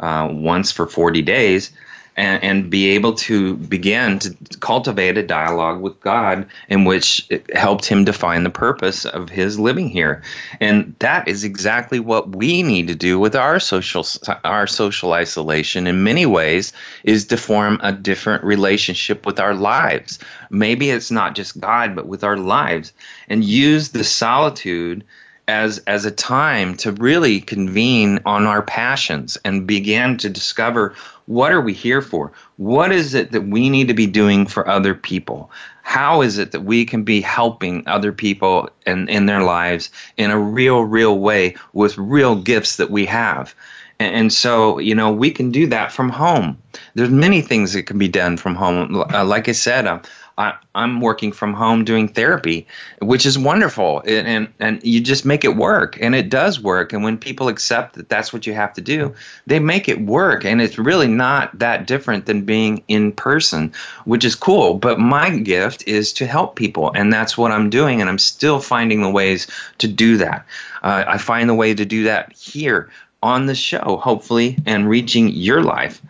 [0.00, 1.70] uh, once for 40 days
[2.18, 7.56] and, and be able to begin to cultivate a dialogue with God in which it
[7.56, 10.20] helped him define the purpose of his living here.
[10.60, 14.04] And that is exactly what we need to do with our social
[14.44, 16.72] our social isolation in many ways
[17.04, 20.18] is to form a different relationship with our lives.
[20.50, 22.92] Maybe it's not just God, but with our lives
[23.28, 25.04] and use the solitude
[25.46, 30.96] as as a time to really convene on our passions and begin to discover
[31.28, 32.32] what are we here for?
[32.56, 35.50] What is it that we need to be doing for other people?
[35.82, 40.30] How is it that we can be helping other people in, in their lives in
[40.30, 43.54] a real, real way with real gifts that we have?
[44.00, 46.56] And, and so, you know, we can do that from home.
[46.94, 49.04] There's many things that can be done from home.
[49.12, 50.00] Uh, like I said, uh,
[50.38, 52.66] I, am working from home doing therapy,
[53.02, 56.92] which is wonderful, and, and and you just make it work, and it does work.
[56.92, 59.12] And when people accept that that's what you have to do,
[59.48, 63.72] they make it work, and it's really not that different than being in person,
[64.04, 64.74] which is cool.
[64.74, 68.60] But my gift is to help people, and that's what I'm doing, and I'm still
[68.60, 70.46] finding the ways to do that.
[70.84, 72.88] Uh, I find the way to do that here
[73.24, 76.00] on the show, hopefully, and reaching your life.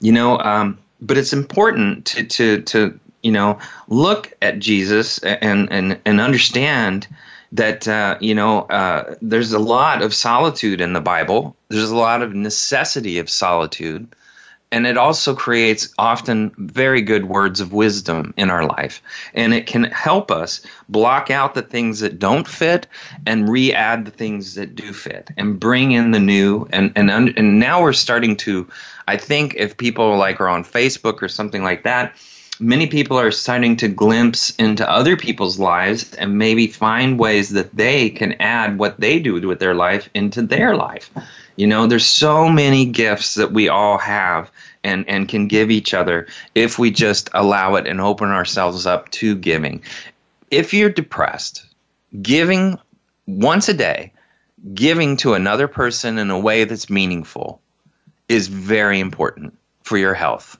[0.00, 3.58] You know, um, but it's important to to to you know
[3.88, 7.06] look at Jesus and and and understand
[7.52, 11.56] that uh, you know uh, there's a lot of solitude in the Bible.
[11.68, 14.14] There's a lot of necessity of solitude,
[14.70, 19.02] and it also creates often very good words of wisdom in our life,
[19.34, 22.86] and it can help us block out the things that don't fit
[23.26, 26.68] and re-add the things that do fit, and bring in the new.
[26.72, 28.68] and and and now we're starting to,
[29.08, 32.14] I think, if people like are on Facebook or something like that
[32.60, 37.74] many people are starting to glimpse into other people's lives and maybe find ways that
[37.74, 41.10] they can add what they do with their life into their life.
[41.56, 44.50] You know, there's so many gifts that we all have
[44.84, 49.10] and, and can give each other if we just allow it and open ourselves up
[49.12, 49.82] to giving.
[50.50, 51.64] If you're depressed,
[52.22, 52.78] giving
[53.26, 54.12] once a day,
[54.74, 57.60] giving to another person in a way that's meaningful
[58.28, 60.59] is very important for your health.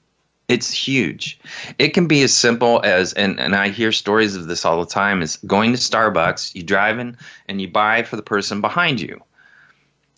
[0.51, 1.38] It's huge.
[1.78, 4.90] It can be as simple as, and, and I hear stories of this all the
[4.90, 9.01] time, is going to Starbucks, you drive in and you buy for the person behind
[9.01, 9.22] you.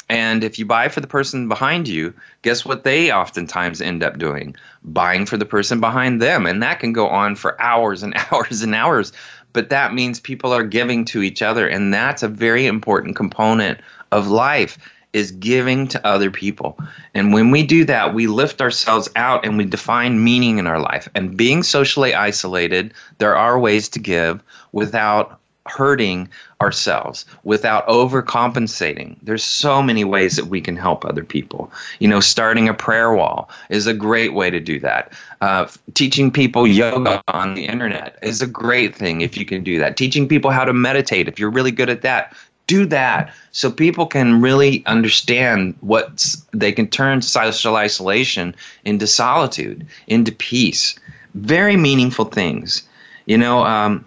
[0.09, 4.17] And if you buy for the person behind you, guess what they oftentimes end up
[4.17, 4.57] doing?
[4.83, 6.47] Buying for the person behind them.
[6.47, 9.13] And that can go on for hours and hours and hours.
[9.53, 11.69] But that means people are giving to each other.
[11.69, 13.81] And that's a very important component
[14.13, 14.79] of life
[15.13, 16.79] is giving to other people.
[17.15, 20.81] And when we do that, we lift ourselves out and we define meaning in our
[20.81, 21.09] life.
[21.15, 24.43] And being socially isolated, there are ways to give
[24.73, 26.29] without hurting
[26.61, 29.17] ourselves without overcompensating.
[29.23, 31.73] There's so many ways that we can help other people.
[31.99, 35.13] You know, starting a prayer wall is a great way to do that.
[35.41, 39.79] Uh, teaching people yoga on the internet is a great thing if you can do
[39.79, 39.97] that.
[39.97, 42.37] Teaching people how to meditate, if you're really good at that,
[42.67, 48.55] do that so people can really understand what they can turn social isolation
[48.85, 50.99] into solitude, into peace.
[51.35, 52.83] Very meaningful things.
[53.27, 54.05] You know, um,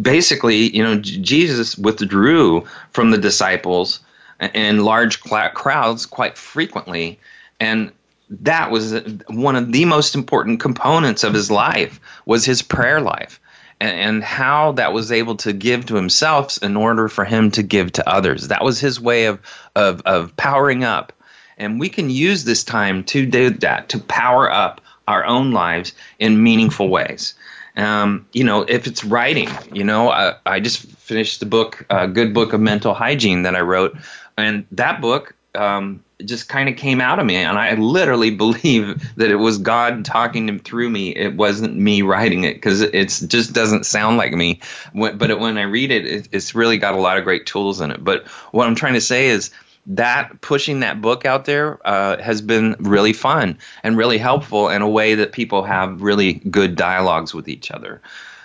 [0.00, 4.00] basically, you know, Jesus withdrew from the disciples
[4.40, 7.18] and large crowds quite frequently,
[7.60, 7.90] and
[8.28, 13.40] that was one of the most important components of his life was his prayer life
[13.80, 17.62] and, and how that was able to give to himself in order for him to
[17.62, 18.48] give to others.
[18.48, 19.40] That was his way of,
[19.74, 21.12] of, of powering up.
[21.58, 25.92] And we can use this time to do that, to power up our own lives
[26.18, 27.34] in meaningful ways.
[27.76, 32.08] Um, you know, if it's writing, you know, I, I just finished the book, a
[32.08, 33.96] good book of mental hygiene that I wrote.
[34.36, 39.14] And that book um, just kind of came out of me and i literally believe
[39.16, 41.10] that it was god talking through me.
[41.10, 44.60] It wasn't me writing it because it just doesn't sound like me.
[44.94, 47.90] But when i read it, it it's really got a lot of great tools in
[47.90, 48.02] it.
[48.02, 49.50] But what i'm trying to say is
[49.88, 54.82] that pushing that book out there uh, has been really fun and really helpful in
[54.82, 58.00] a way that people have really good dialogues with each other.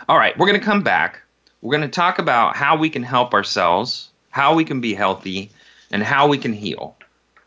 [0.07, 1.21] All right we're going to come back.
[1.61, 5.51] We're going to talk about how we can help ourselves how we can be healthy
[5.91, 6.95] and how we can heal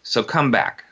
[0.05, 0.85] so come back.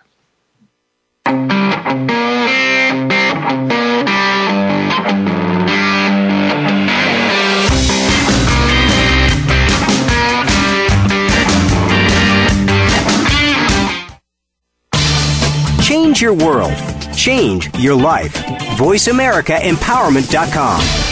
[15.80, 16.74] Change your world.
[17.14, 18.34] Change your life.
[18.76, 21.11] VoiceAmericaEmpowerment.com.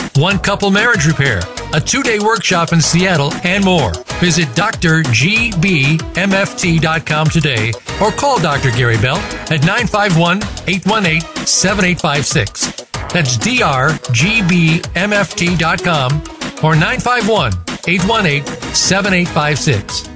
[0.17, 1.41] one couple marriage repair,
[1.73, 3.91] a two day workshop in Seattle, and more.
[4.19, 4.97] Visit drgbmft.com
[7.27, 8.71] today or call Dr.
[8.71, 10.37] Gary Bell at 951
[10.67, 12.71] 818 7856.
[13.13, 13.81] That's drgbmft.com
[16.63, 17.53] or 951
[17.87, 20.11] 818 7856.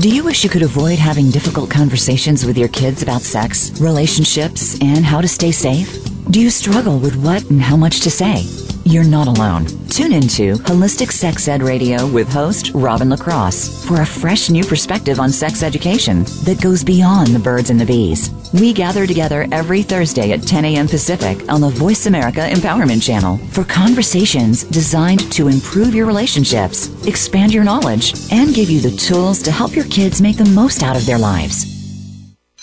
[0.00, 4.78] Do you wish you could avoid having difficult conversations with your kids about sex, relationships,
[4.80, 6.04] and how to stay safe?
[6.30, 8.44] Do you struggle with what and how much to say?
[8.88, 9.66] You're not alone.
[9.90, 15.20] Tune into Holistic Sex Ed Radio with host Robin LaCrosse for a fresh new perspective
[15.20, 18.30] on sex education that goes beyond the birds and the bees.
[18.54, 20.88] We gather together every Thursday at 10 a.m.
[20.88, 27.52] Pacific on the Voice America Empowerment Channel for conversations designed to improve your relationships, expand
[27.52, 30.96] your knowledge, and give you the tools to help your kids make the most out
[30.96, 31.77] of their lives.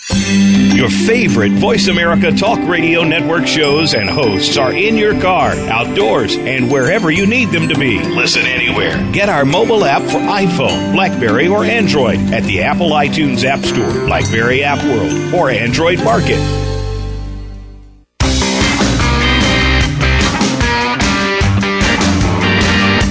[0.08, 6.36] Your favorite Voice America Talk Radio Network shows and hosts are in your car, outdoors,
[6.36, 7.98] and wherever you need them to be.
[7.98, 8.96] Listen anywhere.
[9.12, 14.06] Get our mobile app for iPhone, Blackberry, or Android at the Apple iTunes App Store,
[14.06, 16.38] Blackberry App World, or Android Market.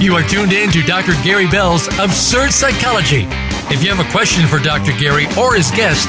[0.00, 1.12] You are tuned in to Dr.
[1.22, 3.26] Gary Bell's Absurd Psychology.
[3.68, 4.92] If you have a question for Dr.
[4.98, 6.08] Gary or his guest,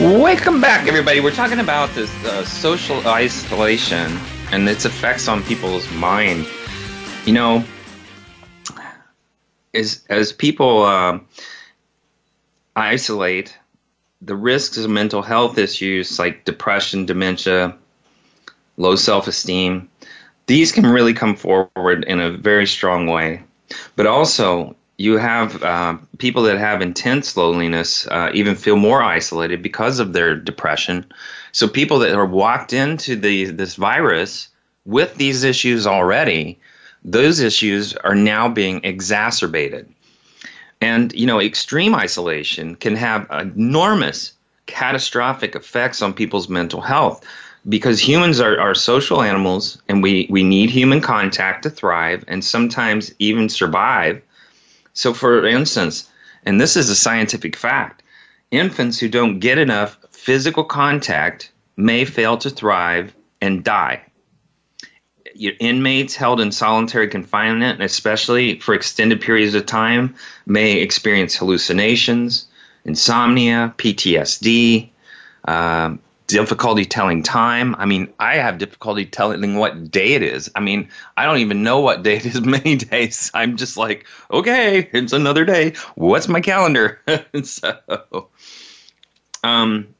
[0.00, 1.20] Welcome back, everybody.
[1.20, 4.18] We're talking about this uh, social isolation
[4.50, 6.46] and its effects on people's mind.
[7.26, 7.64] You know,
[9.74, 11.20] as as people uh,
[12.74, 13.56] isolate,
[14.22, 17.76] the risks of mental health issues like depression, dementia,
[18.78, 19.88] low self esteem,
[20.46, 23.42] these can really come forward in a very strong way.
[23.94, 29.60] But also, you have uh, people that have intense loneliness uh, even feel more isolated
[29.60, 31.04] because of their depression.
[31.50, 34.48] So people that are walked into the this virus
[34.86, 36.60] with these issues already,
[37.04, 39.92] those issues are now being exacerbated.
[40.80, 44.32] And you know, extreme isolation can have enormous
[44.66, 47.26] catastrophic effects on people's mental health
[47.68, 52.44] because humans are, are social animals and we, we need human contact to thrive and
[52.44, 54.22] sometimes even survive.
[54.94, 56.08] So, for instance,
[56.44, 58.02] and this is a scientific fact,
[58.50, 64.02] infants who don't get enough physical contact may fail to thrive and die.
[65.34, 70.14] Your Inmates held in solitary confinement, especially for extended periods of time,
[70.46, 72.46] may experience hallucinations,
[72.84, 74.90] insomnia, PTSD,
[75.46, 76.00] um,
[76.32, 77.74] difficulty telling time.
[77.76, 80.50] I mean, I have difficulty telling what day it is.
[80.54, 83.30] I mean, I don't even know what day it is many days.
[83.34, 85.74] I'm just like, okay, it's another day.
[85.94, 87.00] What's my calendar?
[87.44, 88.30] so,
[89.44, 89.94] um,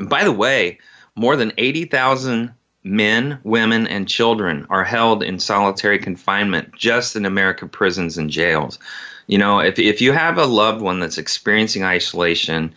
[0.00, 0.78] by the way,
[1.14, 2.52] more than 80,000
[2.84, 8.78] men, women, and children are held in solitary confinement just in American prisons and jails.
[9.28, 12.74] You know, if, if you have a loved one that's experiencing isolation,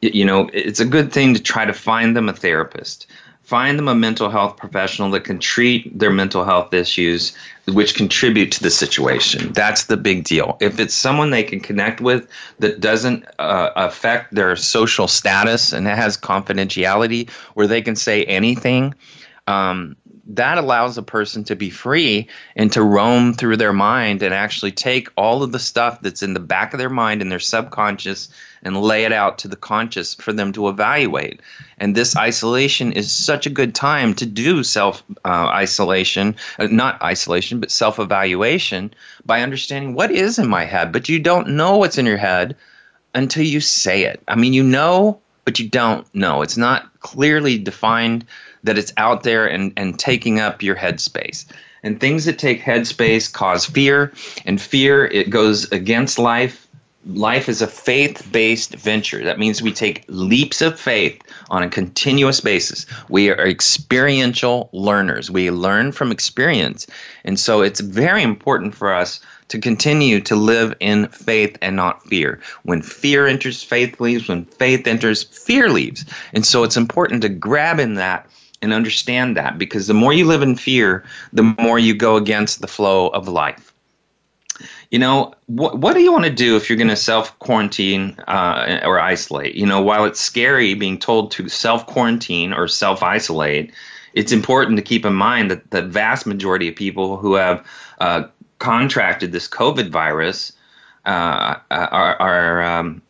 [0.00, 3.06] you know, it's a good thing to try to find them a therapist.
[3.42, 7.34] Find them a mental health professional that can treat their mental health issues,
[7.66, 9.54] which contribute to the situation.
[9.54, 10.58] That's the big deal.
[10.60, 12.28] If it's someone they can connect with
[12.58, 18.94] that doesn't uh, affect their social status and has confidentiality, where they can say anything,
[19.46, 19.96] um,
[20.28, 24.72] that allows a person to be free and to roam through their mind and actually
[24.72, 28.28] take all of the stuff that's in the back of their mind and their subconscious
[28.62, 31.40] and lay it out to the conscious for them to evaluate.
[31.78, 37.02] And this isolation is such a good time to do self uh, isolation, uh, not
[37.02, 38.92] isolation, but self evaluation
[39.24, 40.92] by understanding what is in my head.
[40.92, 42.56] But you don't know what's in your head
[43.14, 44.22] until you say it.
[44.28, 46.42] I mean, you know, but you don't know.
[46.42, 48.26] It's not clearly defined
[48.64, 51.46] that it's out there and, and taking up your headspace.
[51.82, 54.12] And things that take headspace cause fear,
[54.44, 56.68] and fear it goes against life
[57.08, 59.24] life is a faith based venture.
[59.24, 62.86] That means we take leaps of faith on a continuous basis.
[63.08, 65.30] We are experiential learners.
[65.30, 66.86] We learn from experience.
[67.24, 72.04] And so it's very important for us to continue to live in faith and not
[72.04, 72.40] fear.
[72.64, 74.28] When fear enters, faith leaves.
[74.28, 76.04] When faith enters, fear leaves.
[76.34, 78.30] And so it's important to grab in that
[78.62, 82.60] and understand that because the more you live in fear, the more you go against
[82.60, 83.68] the flow of life
[84.90, 88.16] you know, what what do you want to do if you're going to self quarantine
[88.26, 89.54] uh, or isolate?
[89.54, 93.72] You know, while it's scary being told to self quarantine or self isolate,
[94.14, 97.66] it's important to keep in mind that the vast majority of people who have
[98.00, 98.24] uh,
[98.58, 100.52] contracted this COVID virus
[101.04, 103.02] uh, are, are um,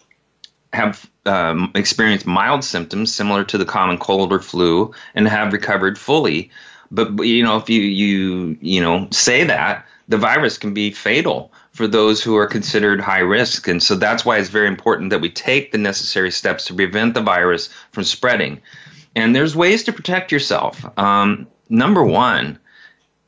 [0.79, 5.99] have um, experienced mild symptoms similar to the common cold or flu and have recovered
[5.99, 6.51] fully.
[6.91, 11.53] But you know, if you you you know say that, the virus can be fatal
[11.73, 15.21] for those who are considered high risk, and so that's why it's very important that
[15.21, 18.61] we take the necessary steps to prevent the virus from spreading.
[19.15, 20.87] And there's ways to protect yourself.
[20.99, 22.59] Um, number one,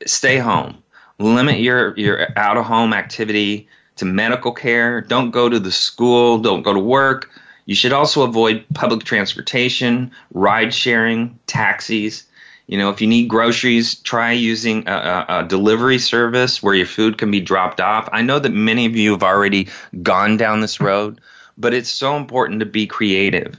[0.06, 0.82] stay home.
[1.18, 3.68] Limit your your out of home activity
[4.00, 5.02] to medical care.
[5.02, 6.38] Don't go to the school.
[6.38, 7.30] Don't go to work.
[7.66, 12.24] You should also avoid public transportation, ride sharing, taxis.
[12.66, 16.86] You know, if you need groceries, try using a, a, a, delivery service where your
[16.86, 18.08] food can be dropped off.
[18.10, 19.68] I know that many of you have already
[20.02, 21.20] gone down this road,
[21.58, 23.54] but it's so important to be creative.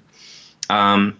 [0.69, 1.17] Um,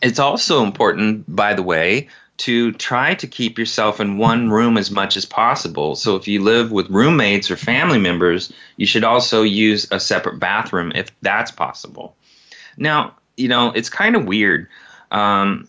[0.00, 4.90] it's also important, by the way, to try to keep yourself in one room as
[4.90, 5.94] much as possible.
[5.94, 10.40] So if you live with roommates or family members, you should also use a separate
[10.40, 12.16] bathroom if that's possible.
[12.76, 14.68] Now, you know, it's kind of weird.
[15.12, 15.68] Um,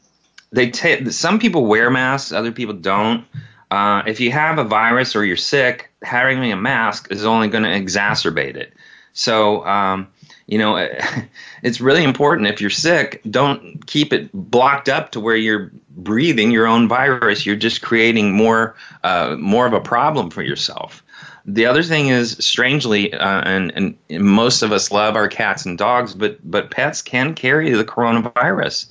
[0.52, 3.26] they t- some people wear masks, other people don't.
[3.70, 7.64] Uh, if you have a virus or you're sick, having a mask is only going
[7.64, 8.74] to exacerbate it.
[9.14, 10.08] So, um,
[10.48, 10.78] you know,
[11.66, 16.52] it's really important if you're sick, don't keep it blocked up to where you're breathing
[16.52, 17.44] your own virus.
[17.44, 21.04] You're just creating more, uh, more of a problem for yourself.
[21.44, 25.76] The other thing is, strangely, uh, and, and most of us love our cats and
[25.76, 28.86] dogs, but but pets can carry the coronavirus.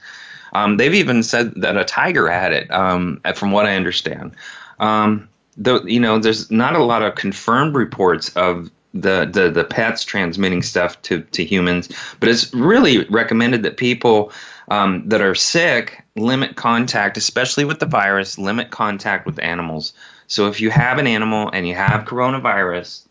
[0.53, 4.33] Um, they've even said that a tiger had it, um, from what I understand.
[4.81, 5.29] Um,
[5.85, 10.63] you know, there's not a lot of confirmed reports of the, the the pets transmitting
[10.63, 11.89] stuff to to humans,
[12.21, 14.33] but it's really recommended that people
[14.69, 19.93] um, that are sick limit contact, especially with the virus, limit contact with animals.
[20.29, 23.07] So if you have an animal and you have coronavirus,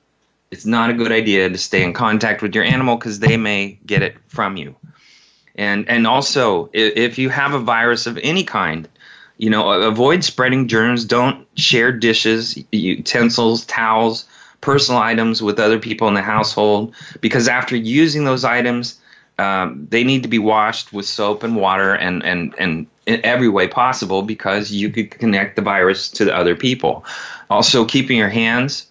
[0.51, 3.77] it's not a good idea to stay in contact with your animal because they may
[3.85, 4.75] get it from you.
[5.55, 8.87] And and also if you have a virus of any kind,
[9.37, 11.05] you know, avoid spreading germs.
[11.05, 14.25] Don't share dishes, utensils, towels
[14.63, 18.97] personal items with other people in the household because after using those items,
[19.37, 23.49] um, they need to be washed with soap and water and, and, and in every
[23.49, 27.03] way possible because you could connect the virus to the other people.
[27.49, 28.87] Also, keeping your hands,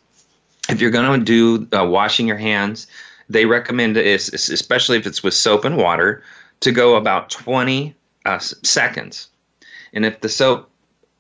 [0.69, 2.87] if you're going to do uh, washing your hands,
[3.31, 6.23] they recommend, especially if it's with soap and water,
[6.61, 7.95] to go about 20
[8.27, 9.29] uh, seconds.
[9.95, 10.69] And if the soap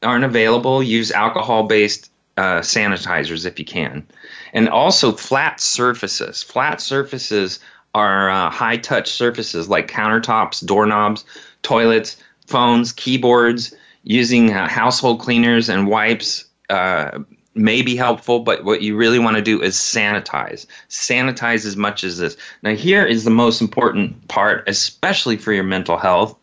[0.02, 4.06] aren't available, use alcohol based uh, sanitizers if you can
[4.52, 6.42] and also flat surfaces.
[6.42, 7.60] Flat surfaces
[7.94, 11.24] are uh, high touch surfaces like countertops, doorknobs,
[11.62, 13.74] toilets, phones, keyboards.
[14.04, 17.20] Using uh, household cleaners and wipes uh,
[17.54, 20.66] may be helpful, but what you really want to do is sanitize.
[20.88, 22.36] Sanitize as much as this.
[22.62, 26.36] Now, here is the most important part, especially for your mental health,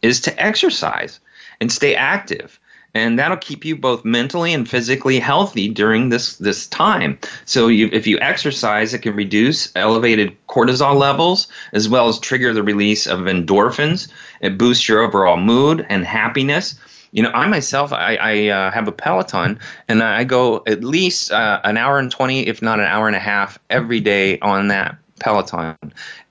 [0.00, 1.20] is to exercise
[1.60, 2.58] and stay active
[2.94, 7.18] and that'll keep you both mentally and physically healthy during this this time.
[7.44, 12.52] So you, if you exercise, it can reduce elevated cortisol levels as well as trigger
[12.52, 14.08] the release of endorphins.
[14.40, 16.78] It boosts your overall mood and happiness.
[17.12, 21.30] You know, I myself, I, I uh, have a Peloton, and I go at least
[21.30, 24.68] uh, an hour and twenty, if not an hour and a half, every day on
[24.68, 25.76] that Peloton.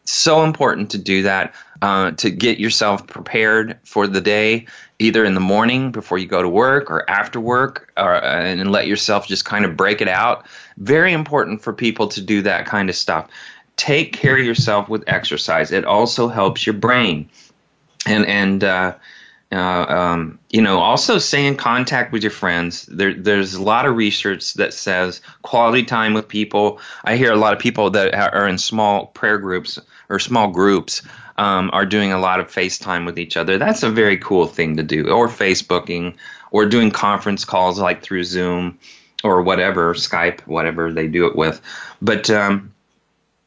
[0.04, 4.66] so important to do that uh, to get yourself prepared for the day
[5.02, 8.72] either in the morning before you go to work or after work or, uh, and
[8.72, 10.46] let yourself just kind of break it out
[10.78, 13.28] very important for people to do that kind of stuff
[13.78, 17.28] take care of yourself with exercise it also helps your brain
[18.06, 18.94] and and uh,
[19.52, 22.86] uh, um, you know, also stay in contact with your friends.
[22.86, 26.80] There, there's a lot of research that says quality time with people.
[27.04, 29.78] I hear a lot of people that are in small prayer groups
[30.08, 31.02] or small groups
[31.42, 33.58] um, are doing a lot of FaceTime with each other.
[33.58, 36.14] That's a very cool thing to do, or Facebooking,
[36.52, 38.78] or doing conference calls like through Zoom
[39.24, 41.60] or whatever, Skype, whatever they do it with.
[42.00, 42.72] But um,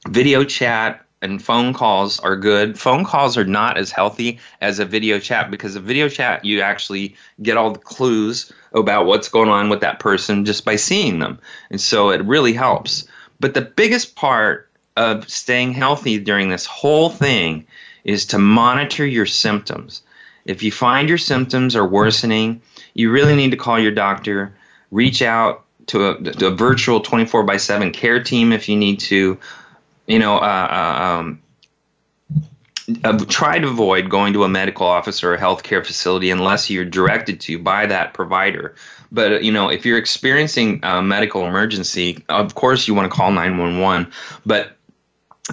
[0.08, 2.76] video chat and phone calls are good.
[2.76, 6.62] Phone calls are not as healthy as a video chat because a video chat you
[6.62, 11.20] actually get all the clues about what's going on with that person just by seeing
[11.20, 11.38] them.
[11.70, 13.06] And so it really helps.
[13.38, 17.66] But the biggest part of staying healthy during this whole thing
[18.04, 20.02] is to monitor your symptoms.
[20.44, 22.60] If you find your symptoms are worsening,
[22.92, 24.54] you really need to call your doctor,
[24.90, 29.00] reach out to a, to a virtual 24 by 7 care team if you need
[29.00, 29.38] to.
[30.06, 31.42] You know, uh, uh, um,
[33.02, 36.84] uh, try to avoid going to a medical office or a healthcare facility unless you're
[36.84, 38.74] directed to by that provider.
[39.10, 43.30] But you know, if you're experiencing a medical emergency, of course you want to call
[43.30, 44.12] 911.
[44.44, 44.76] But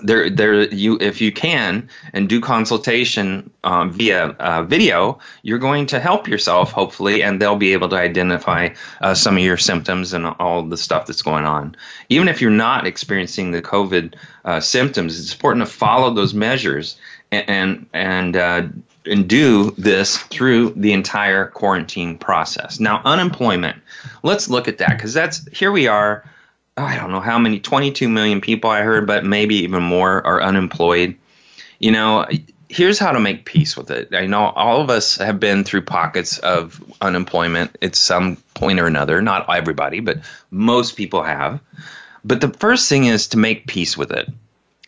[0.03, 5.85] there there you if you can and do consultation um, via uh, video you're going
[5.85, 8.69] to help yourself hopefully and they'll be able to identify
[9.01, 11.75] uh, some of your symptoms and all the stuff that's going on.
[12.07, 14.15] Even if you're not experiencing the covid
[14.45, 16.97] uh, symptoms it's important to follow those measures
[17.33, 18.63] and and uh,
[19.05, 22.79] and do this through the entire quarantine process.
[22.79, 23.81] Now unemployment.
[24.23, 26.23] Let's look at that because that's here we are
[26.77, 30.41] I don't know how many, 22 million people I heard, but maybe even more are
[30.41, 31.15] unemployed.
[31.79, 32.25] You know,
[32.69, 34.13] here's how to make peace with it.
[34.13, 38.87] I know all of us have been through pockets of unemployment at some point or
[38.87, 39.21] another.
[39.21, 40.19] Not everybody, but
[40.51, 41.59] most people have.
[42.23, 44.29] But the first thing is to make peace with it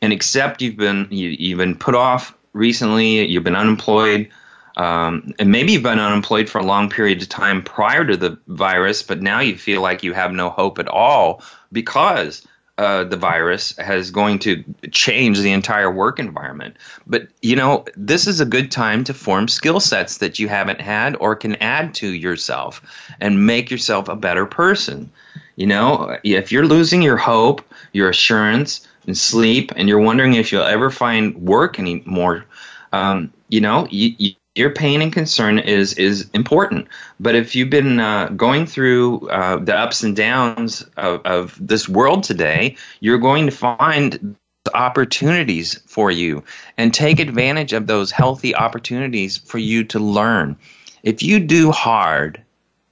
[0.02, 3.26] and accept you've been you, you've been put off recently.
[3.26, 4.30] You've been unemployed.
[4.76, 8.38] Um, and maybe you've been unemployed for a long period of time prior to the
[8.48, 12.46] virus, but now you feel like you have no hope at all because
[12.80, 16.76] uh, the virus has going to change the entire work environment.
[17.06, 20.82] But you know, this is a good time to form skill sets that you haven't
[20.82, 22.82] had or can add to yourself
[23.22, 25.12] and make yourself a better person.
[25.56, 27.62] You know, if you're losing your hope,
[27.92, 32.46] your assurance, and sleep, and you're wondering if you'll ever find work anymore,
[32.92, 36.88] um, you know, you, you your pain and concern is is important.
[37.20, 41.90] But if you've been uh, going through uh, the ups and downs of, of this
[41.90, 44.36] world today, you're going to find
[44.74, 46.44] opportunities for you
[46.78, 50.56] and take advantage of those healthy opportunities for you to learn.
[51.04, 52.42] If you do hard,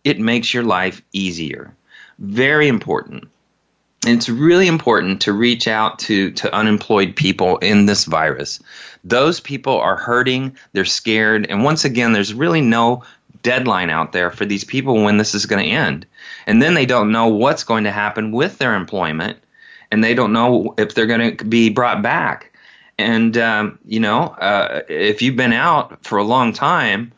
[0.04, 1.74] it makes your life easier.
[2.20, 3.30] Very important
[4.06, 8.60] it's really important to reach out to, to unemployed people in this virus.
[9.04, 13.04] Those people are hurting, they're scared, and once again, there's really no
[13.44, 16.06] deadline out there for these people when this is going to end.
[16.48, 19.38] And then they don't know what's going to happen with their employment,
[19.92, 22.56] and they don't know if they're going to be brought back.
[22.98, 27.12] And, um, you know, uh, if you've been out for a long time,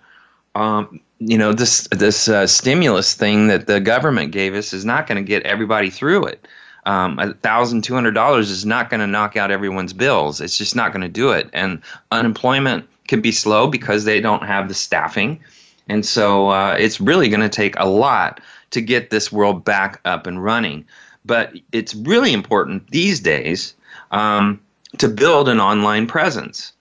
[0.56, 5.08] um, you know this this uh, stimulus thing that the government gave us is not
[5.08, 6.46] going to get everybody through it
[6.86, 10.42] um, a thousand two hundred dollars is not going to knock out everyone's bills.
[10.42, 11.50] It's just not going to do it.
[11.54, 11.82] And
[12.12, 15.40] unemployment can be slow because they don't have the staffing,
[15.88, 20.02] and so uh, it's really going to take a lot to get this world back
[20.06, 20.86] up and running.
[21.26, 23.76] But it's really important these days
[24.12, 24.60] um,
[24.98, 26.74] to build an online presence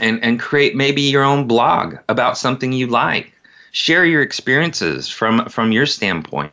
[0.00, 3.32] and and create maybe your own blog about something you like.
[3.72, 6.52] Share your experiences from from your standpoint.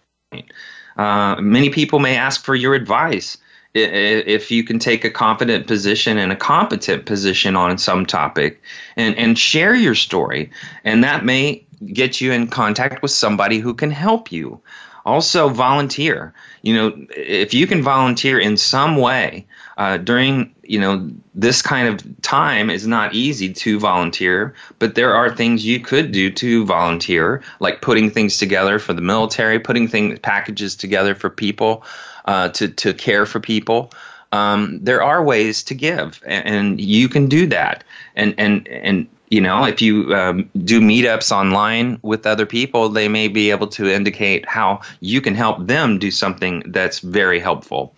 [0.98, 3.38] Uh, many people may ask for your advice
[3.74, 8.62] if you can take a confident position and a competent position on some topic
[8.96, 10.50] and, and share your story.
[10.84, 14.60] And that may get you in contact with somebody who can help you.
[15.06, 16.34] Also, volunteer.
[16.64, 19.46] You know, if you can volunteer in some way
[19.78, 25.14] uh, during you know this kind of time is not easy to volunteer but there
[25.14, 29.88] are things you could do to volunteer like putting things together for the military putting
[29.88, 31.84] things packages together for people
[32.28, 33.92] uh, to, to care for people.
[34.34, 37.86] Um, there are ways to give and, and, you can do that.
[38.18, 43.08] And and and you know if you um, do meetups online with other people they
[43.08, 47.94] may be able to indicate how you can help them do something that's very helpful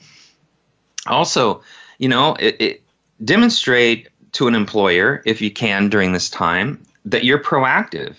[1.10, 1.62] also
[2.00, 2.84] you know, it, it
[3.24, 8.16] demonstrate to an employer if you can during this time that you're proactive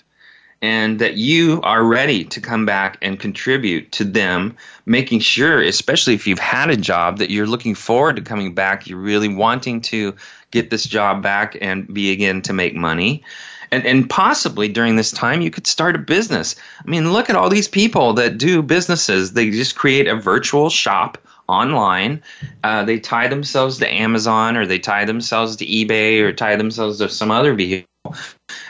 [0.62, 6.12] and that you are ready to come back and contribute to them, making sure, especially
[6.12, 8.86] if you've had a job, that you're looking forward to coming back.
[8.86, 10.14] You're really wanting to
[10.50, 13.24] get this job back and be again to make money.
[13.70, 16.56] And, and possibly during this time, you could start a business.
[16.84, 19.32] I mean, look at all these people that do businesses.
[19.32, 21.16] They just create a virtual shop
[21.50, 22.22] online.
[22.64, 26.98] Uh, they tie themselves to Amazon or they tie themselves to eBay or tie themselves
[26.98, 27.86] to some other vehicle.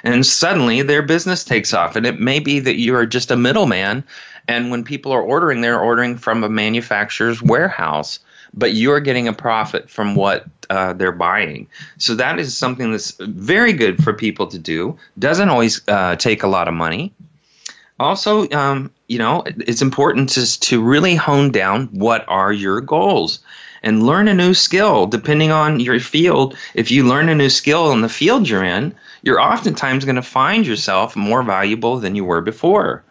[0.02, 1.96] And suddenly their business takes off.
[1.96, 4.04] And it may be that you are just a middleman.
[4.48, 8.18] And when people are ordering, they're ordering from a manufacturer's warehouse,
[8.54, 11.68] but you're getting a profit from what uh, they're buying.
[11.98, 14.98] So that is something that's very good for people to do.
[15.18, 17.12] Doesn't always uh, take a lot of money.
[18.00, 23.40] Also, um, you know, it's important to, to really hone down what are your goals
[23.82, 26.56] and learn a new skill depending on your field.
[26.72, 30.22] If you learn a new skill in the field you're in, you're oftentimes going to
[30.22, 33.04] find yourself more valuable than you were before.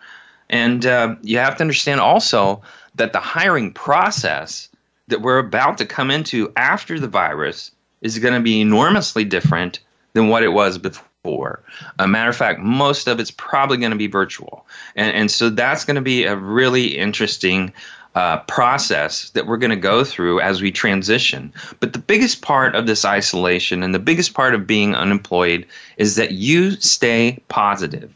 [0.49, 2.63] And uh, you have to understand also
[2.95, 4.69] that the hiring process
[5.07, 7.69] that we're about to come into after the virus
[8.01, 9.81] is going to be enormously different
[10.13, 11.61] than what it was before for.
[11.97, 14.65] A matter of fact, most of it's probably going to be virtual.
[14.95, 17.73] And, and so that's going to be a really interesting
[18.15, 21.53] uh, process that we're going to go through as we transition.
[21.79, 25.65] But the biggest part of this isolation and the biggest part of being unemployed
[25.97, 28.13] is that you stay positive.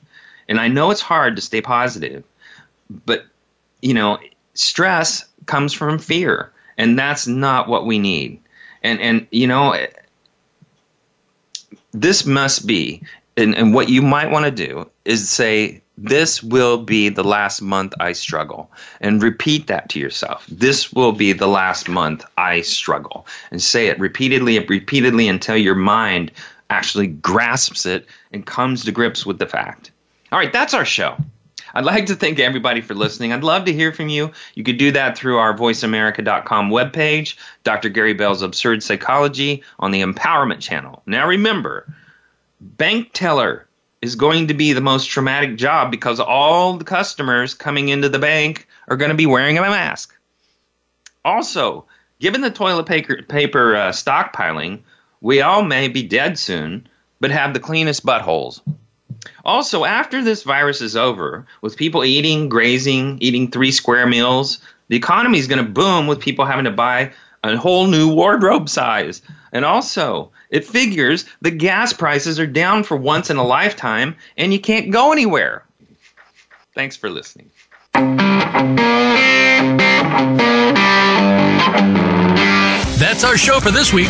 [0.47, 2.23] And I know it's hard to stay positive,
[3.05, 3.25] but
[3.81, 4.17] you know,
[4.53, 8.39] stress comes from fear, and that's not what we need.
[8.81, 9.73] And and you know,
[11.93, 13.01] this must be
[13.37, 17.61] and, and what you might want to do is say this will be the last
[17.61, 18.71] month I struggle.
[19.01, 20.45] And repeat that to yourself.
[20.47, 23.27] This will be the last month I struggle.
[23.51, 26.31] And say it repeatedly and repeatedly until your mind
[26.69, 29.91] actually grasps it and comes to grips with the fact.
[30.31, 31.15] All right, that's our show.
[31.73, 33.33] I'd like to thank everybody for listening.
[33.33, 34.31] I'd love to hear from you.
[34.53, 37.89] You could do that through our voiceamerica.com webpage, Dr.
[37.89, 41.01] Gary Bell's Absurd Psychology on the Empowerment Channel.
[41.07, 41.91] Now remember,
[42.61, 43.67] bank teller
[44.01, 48.19] is going to be the most traumatic job because all the customers coming into the
[48.19, 50.13] bank are going to be wearing a mask.
[51.25, 51.85] Also,
[52.19, 54.81] given the toilet paper, paper uh, stockpiling,
[55.21, 56.87] we all may be dead soon,
[57.19, 58.59] but have the cleanest buttholes.
[59.45, 64.95] Also, after this virus is over, with people eating, grazing, eating three square meals, the
[64.95, 67.11] economy is going to boom with people having to buy
[67.43, 69.21] a whole new wardrobe size.
[69.51, 74.53] And also, it figures the gas prices are down for once in a lifetime and
[74.53, 75.63] you can't go anywhere.
[76.73, 77.51] Thanks for listening.
[82.97, 84.09] That's our show for this week.